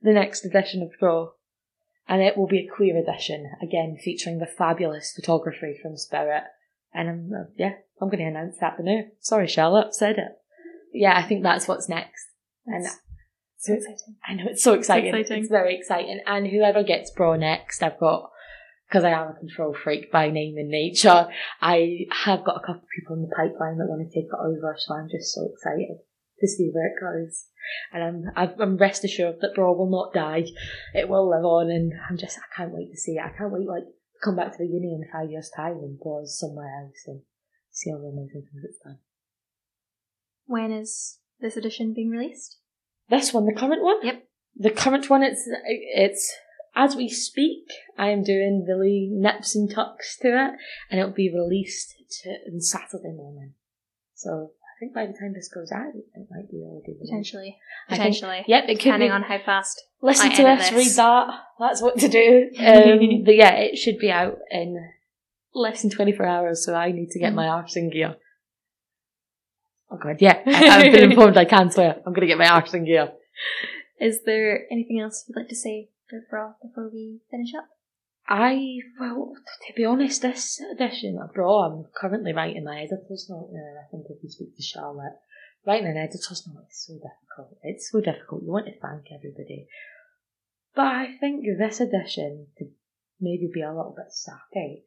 the 0.00 0.12
next 0.12 0.44
edition 0.44 0.82
of 0.82 0.98
Braw. 0.98 1.32
And 2.08 2.22
it 2.22 2.36
will 2.36 2.46
be 2.46 2.60
a 2.60 2.74
queer 2.74 2.96
edition, 2.96 3.50
again 3.60 3.96
featuring 4.02 4.38
the 4.38 4.46
fabulous 4.46 5.12
photography 5.12 5.76
from 5.80 5.96
Spirit. 5.96 6.44
And 6.94 7.08
I'm, 7.08 7.30
uh, 7.32 7.44
yeah, 7.56 7.72
I'm 8.00 8.08
going 8.08 8.18
to 8.18 8.24
announce 8.26 8.56
that 8.60 8.74
the 8.76 8.82
new. 8.82 9.04
Sorry, 9.20 9.46
Charlotte, 9.46 9.94
said 9.94 10.18
it. 10.18 10.32
Yeah, 10.92 11.16
I 11.16 11.22
think 11.22 11.42
that's 11.42 11.66
what's 11.66 11.88
next. 11.88 12.26
That's 12.66 12.86
and 12.86 12.94
so 13.58 13.72
exciting. 13.74 14.16
I 14.26 14.34
know 14.34 14.44
it's 14.50 14.62
so 14.62 14.74
exciting. 14.74 15.14
exciting. 15.14 15.42
It's 15.42 15.50
very 15.50 15.76
exciting. 15.76 16.20
And 16.26 16.46
whoever 16.46 16.82
gets 16.82 17.10
Braw 17.10 17.36
next, 17.36 17.82
I've 17.82 17.98
got 17.98 18.30
because 18.92 19.04
I 19.04 19.10
am 19.10 19.28
a 19.28 19.38
control 19.38 19.74
freak 19.74 20.12
by 20.12 20.28
name 20.28 20.56
and 20.58 20.68
nature. 20.68 21.26
I 21.62 22.00
have 22.24 22.44
got 22.44 22.56
a 22.56 22.60
couple 22.60 22.82
of 22.82 22.88
people 22.94 23.16
in 23.16 23.22
the 23.22 23.34
pipeline 23.34 23.78
that 23.78 23.88
want 23.88 24.06
to 24.06 24.14
take 24.14 24.26
it 24.26 24.38
over, 24.38 24.76
so 24.76 24.94
I'm 24.94 25.08
just 25.08 25.32
so 25.32 25.48
excited 25.50 25.96
to 26.40 26.46
see 26.46 26.70
where 26.72 26.88
it 26.88 27.00
goes. 27.00 27.46
And 27.92 28.04
I'm 28.36 28.52
I'm- 28.60 28.76
rest 28.76 29.04
assured 29.04 29.36
that 29.40 29.54
Braw 29.54 29.72
will 29.72 29.90
not 29.90 30.12
die. 30.12 30.44
It 30.92 31.08
will 31.08 31.30
live 31.30 31.44
on, 31.44 31.70
and 31.70 31.92
I'm 32.08 32.18
just 32.18 32.38
I 32.38 32.54
can't 32.54 32.74
wait 32.74 32.90
to 32.90 32.98
see 32.98 33.12
it. 33.12 33.24
I 33.24 33.30
can't 33.36 33.52
wait 33.52 33.66
like 33.66 33.84
come 34.22 34.36
back 34.36 34.52
to 34.52 34.58
the 34.58 34.66
uni 34.66 34.94
in 34.94 35.08
five 35.12 35.30
years' 35.30 35.50
time 35.54 35.78
and 35.78 35.98
Braw's 35.98 36.38
somewhere 36.38 36.84
else 36.84 37.02
and 37.06 37.22
see 37.70 37.90
all 37.90 38.00
the 38.00 38.08
amazing 38.08 38.46
things 38.50 38.64
it's 38.64 38.78
done. 38.78 38.98
When 40.46 40.72
is 40.72 41.18
this 41.40 41.56
edition 41.56 41.94
being 41.94 42.10
released? 42.10 42.58
This 43.08 43.32
one, 43.32 43.46
the 43.46 43.54
current 43.54 43.82
one. 43.82 43.96
Yep. 44.02 44.28
The 44.56 44.70
current 44.70 45.10
one, 45.10 45.22
it's 45.22 45.42
it's 45.64 46.34
as 46.74 46.94
we 46.94 47.08
speak. 47.08 47.64
I 47.98 48.10
am 48.10 48.22
doing 48.22 48.64
really 48.66 49.08
nips 49.10 49.54
and 49.54 49.70
tucks 49.70 50.18
to 50.18 50.28
it, 50.28 50.52
and 50.90 51.00
it'll 51.00 51.12
be 51.12 51.32
released 51.32 51.94
to, 52.22 52.30
on 52.52 52.60
Saturday 52.60 53.12
morning. 53.14 53.54
So 54.14 54.52
think 54.82 54.94
by 54.94 55.06
the 55.06 55.12
time 55.12 55.32
this 55.32 55.48
goes 55.48 55.70
out, 55.70 55.94
it 55.94 56.26
might 56.28 56.50
be 56.50 56.56
already 56.64 56.92
released. 56.94 57.02
Potentially. 57.10 57.56
I 57.88 57.96
think- 57.96 58.16
Potentially. 58.16 58.44
Yep, 58.48 58.64
it 58.64 58.66
could 58.78 58.84
Depending 58.84 59.08
be. 59.10 59.12
on 59.12 59.22
how 59.22 59.38
fast. 59.38 59.80
Listen 60.02 60.32
I 60.32 60.34
to 60.34 60.42
edit 60.42 60.58
this, 60.58 60.72
read 60.72 60.96
that. 60.96 61.28
That's 61.60 61.80
what 61.80 61.98
to 61.98 62.08
do. 62.08 62.50
Um, 62.58 63.22
but 63.24 63.36
yeah, 63.36 63.52
it 63.54 63.78
should 63.78 63.98
be 63.98 64.10
out 64.10 64.38
in 64.50 64.90
less 65.54 65.82
than 65.82 65.90
24 65.92 66.26
hours, 66.26 66.64
so 66.64 66.74
I 66.74 66.90
need 66.90 67.10
to 67.10 67.20
get 67.20 67.32
my 67.32 67.46
arse 67.46 67.76
in 67.76 67.90
gear. 67.90 68.16
Oh 69.90 69.98
god, 70.02 70.16
yeah. 70.20 70.40
I, 70.46 70.68
I've 70.86 70.92
been 70.92 71.10
informed 71.10 71.36
I 71.36 71.44
can 71.44 71.70
swear. 71.70 72.00
I'm 72.04 72.12
gonna 72.12 72.26
get 72.26 72.38
my 72.38 72.48
arse 72.48 72.74
in 72.74 72.84
gear. 72.84 73.12
Is 74.00 74.24
there 74.24 74.66
anything 74.72 74.98
else 74.98 75.24
you'd 75.28 75.36
like 75.36 75.48
to 75.50 75.54
say 75.54 75.90
for 76.10 76.20
Braw 76.28 76.54
before 76.60 76.90
we 76.92 77.20
finish 77.30 77.54
up? 77.56 77.66
I, 78.32 78.78
well, 78.98 79.34
to 79.66 79.74
be 79.74 79.84
honest, 79.84 80.22
this 80.22 80.58
edition 80.72 81.20
Braw, 81.34 81.66
I'm 81.66 81.84
currently 81.94 82.32
writing 82.32 82.64
my 82.64 82.78
editor's 82.78 83.26
note 83.28 83.50
now, 83.52 83.58
and 83.58 83.78
I 83.78 83.90
think 83.90 84.06
if 84.08 84.22
you 84.22 84.30
speak 84.30 84.56
to 84.56 84.62
Charlotte, 84.62 85.18
writing 85.66 85.88
an 85.88 85.98
editor's 85.98 86.42
note 86.46 86.64
is 86.70 86.86
so 86.86 86.94
difficult. 86.94 87.58
It's 87.62 87.90
so 87.90 88.00
difficult. 88.00 88.42
You 88.42 88.50
want 88.50 88.66
to 88.68 88.80
thank 88.80 89.04
everybody. 89.14 89.68
But 90.74 90.86
I 90.86 91.14
think 91.20 91.44
this 91.58 91.78
edition, 91.78 92.46
to 92.56 92.70
maybe 93.20 93.50
be 93.52 93.60
a 93.60 93.68
little 93.68 93.94
bit 93.94 94.10
sappy, 94.14 94.84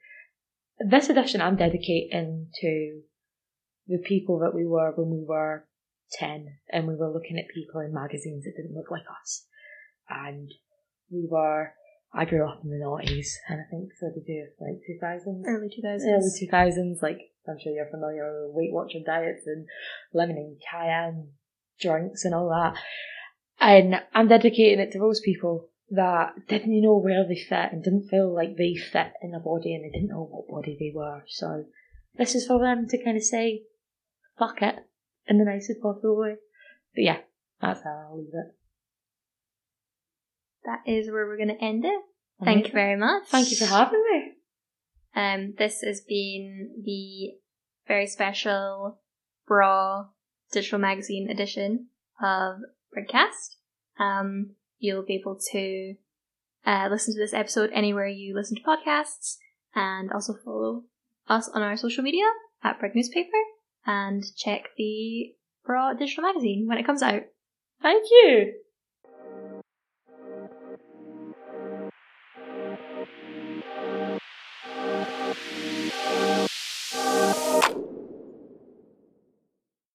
this 0.79 1.09
edition 1.09 1.39
I'm 1.39 1.55
dedicating 1.55 2.47
to 2.61 3.01
the 3.85 3.99
people 3.99 4.39
that 4.39 4.55
we 4.55 4.65
were 4.65 4.91
when 4.95 5.11
we 5.11 5.23
were 5.23 5.67
10 6.13 6.47
and 6.73 6.87
we 6.87 6.95
were 6.95 7.13
looking 7.13 7.37
at 7.37 7.53
people 7.53 7.81
in 7.81 7.93
magazines 7.93 8.45
that 8.45 8.55
didn't 8.57 8.75
look 8.75 8.89
like 8.89 9.05
us. 9.21 9.45
And 10.09 10.49
we 11.11 11.27
were 11.29 11.73
I 12.15 12.23
grew 12.23 12.47
up 12.47 12.61
in 12.63 12.69
the 12.69 12.77
noughties, 12.77 13.27
and 13.49 13.59
I 13.59 13.65
think 13.69 13.91
so 13.99 14.09
did 14.09 14.23
you, 14.25 14.47
like 14.59 14.81
2000s? 14.89 15.43
Early 15.45 15.67
2000s. 15.67 16.01
Early 16.01 16.31
2000s, 16.41 17.01
like, 17.01 17.19
I'm 17.47 17.59
sure 17.59 17.73
you're 17.73 17.89
familiar 17.91 18.45
with 18.47 18.55
Weight 18.55 18.71
Watcher 18.71 18.99
diets 19.05 19.45
and 19.45 19.67
lemon 20.13 20.37
and 20.37 20.57
cayenne 20.71 21.31
drinks 21.79 22.23
and 22.23 22.33
all 22.33 22.49
that. 22.49 22.75
And 23.59 24.01
I'm 24.13 24.29
dedicating 24.29 24.79
it 24.79 24.93
to 24.93 24.99
those 24.99 25.19
people 25.19 25.69
that 25.91 26.47
didn't 26.47 26.81
know 26.81 26.97
where 26.97 27.27
they 27.27 27.35
fit 27.35 27.71
and 27.71 27.83
didn't 27.83 28.07
feel 28.07 28.33
like 28.33 28.55
they 28.55 28.75
fit 28.75 29.11
in 29.21 29.33
a 29.35 29.39
body 29.39 29.75
and 29.75 29.83
they 29.83 29.89
didn't 29.89 30.09
know 30.09 30.27
what 30.31 30.47
body 30.47 30.77
they 30.79 30.91
were. 30.95 31.23
So 31.27 31.65
this 32.17 32.33
is 32.33 32.47
for 32.47 32.59
them 32.59 32.87
to 32.87 33.03
kind 33.03 33.17
of 33.17 33.23
say, 33.23 33.63
fuck 34.39 34.61
it, 34.61 34.75
in 35.27 35.37
the 35.37 35.45
nicest 35.45 35.81
possible 35.81 36.17
way. 36.17 36.35
But 36.95 37.03
yeah, 37.03 37.17
that's 37.61 37.83
how 37.83 38.07
I'll 38.09 38.17
leave 38.17 38.33
it. 38.33 38.55
That 40.65 40.81
is 40.85 41.09
where 41.09 41.25
we're 41.25 41.37
going 41.37 41.55
to 41.55 41.63
end 41.63 41.85
it. 41.85 42.01
Thank 42.43 42.67
you 42.67 42.73
very 42.73 42.97
much. 42.97 43.27
Thank 43.27 43.51
you 43.51 43.57
for 43.57 43.65
having 43.65 44.03
me. 44.11 44.31
Um, 45.15 45.53
this 45.57 45.81
has 45.81 46.01
been 46.01 46.83
the 46.83 47.37
very 47.87 48.07
special 48.07 48.99
Braw 49.47 50.07
digital 50.51 50.79
magazine 50.79 51.29
edition 51.29 51.87
of 52.21 52.57
BrigCast. 52.95 53.55
Um, 53.99 54.55
you'll 54.79 55.05
be 55.05 55.15
able 55.15 55.39
to 55.51 55.95
uh, 56.65 56.87
listen 56.89 57.13
to 57.13 57.19
this 57.19 57.33
episode 57.33 57.69
anywhere 57.73 58.07
you 58.07 58.35
listen 58.35 58.57
to 58.57 58.63
podcasts 58.63 59.37
and 59.73 60.11
also 60.11 60.33
follow 60.33 60.83
us 61.27 61.49
on 61.53 61.61
our 61.61 61.77
social 61.77 62.03
media 62.03 62.25
at 62.63 62.79
Brig 62.79 62.93
Newspaper 62.95 63.29
and 63.85 64.23
check 64.35 64.69
the 64.77 65.35
Braw 65.65 65.93
digital 65.93 66.23
magazine 66.23 66.65
when 66.67 66.77
it 66.77 66.85
comes 66.85 67.01
out. 67.01 67.23
Thank 67.81 68.05
you. 68.11 68.53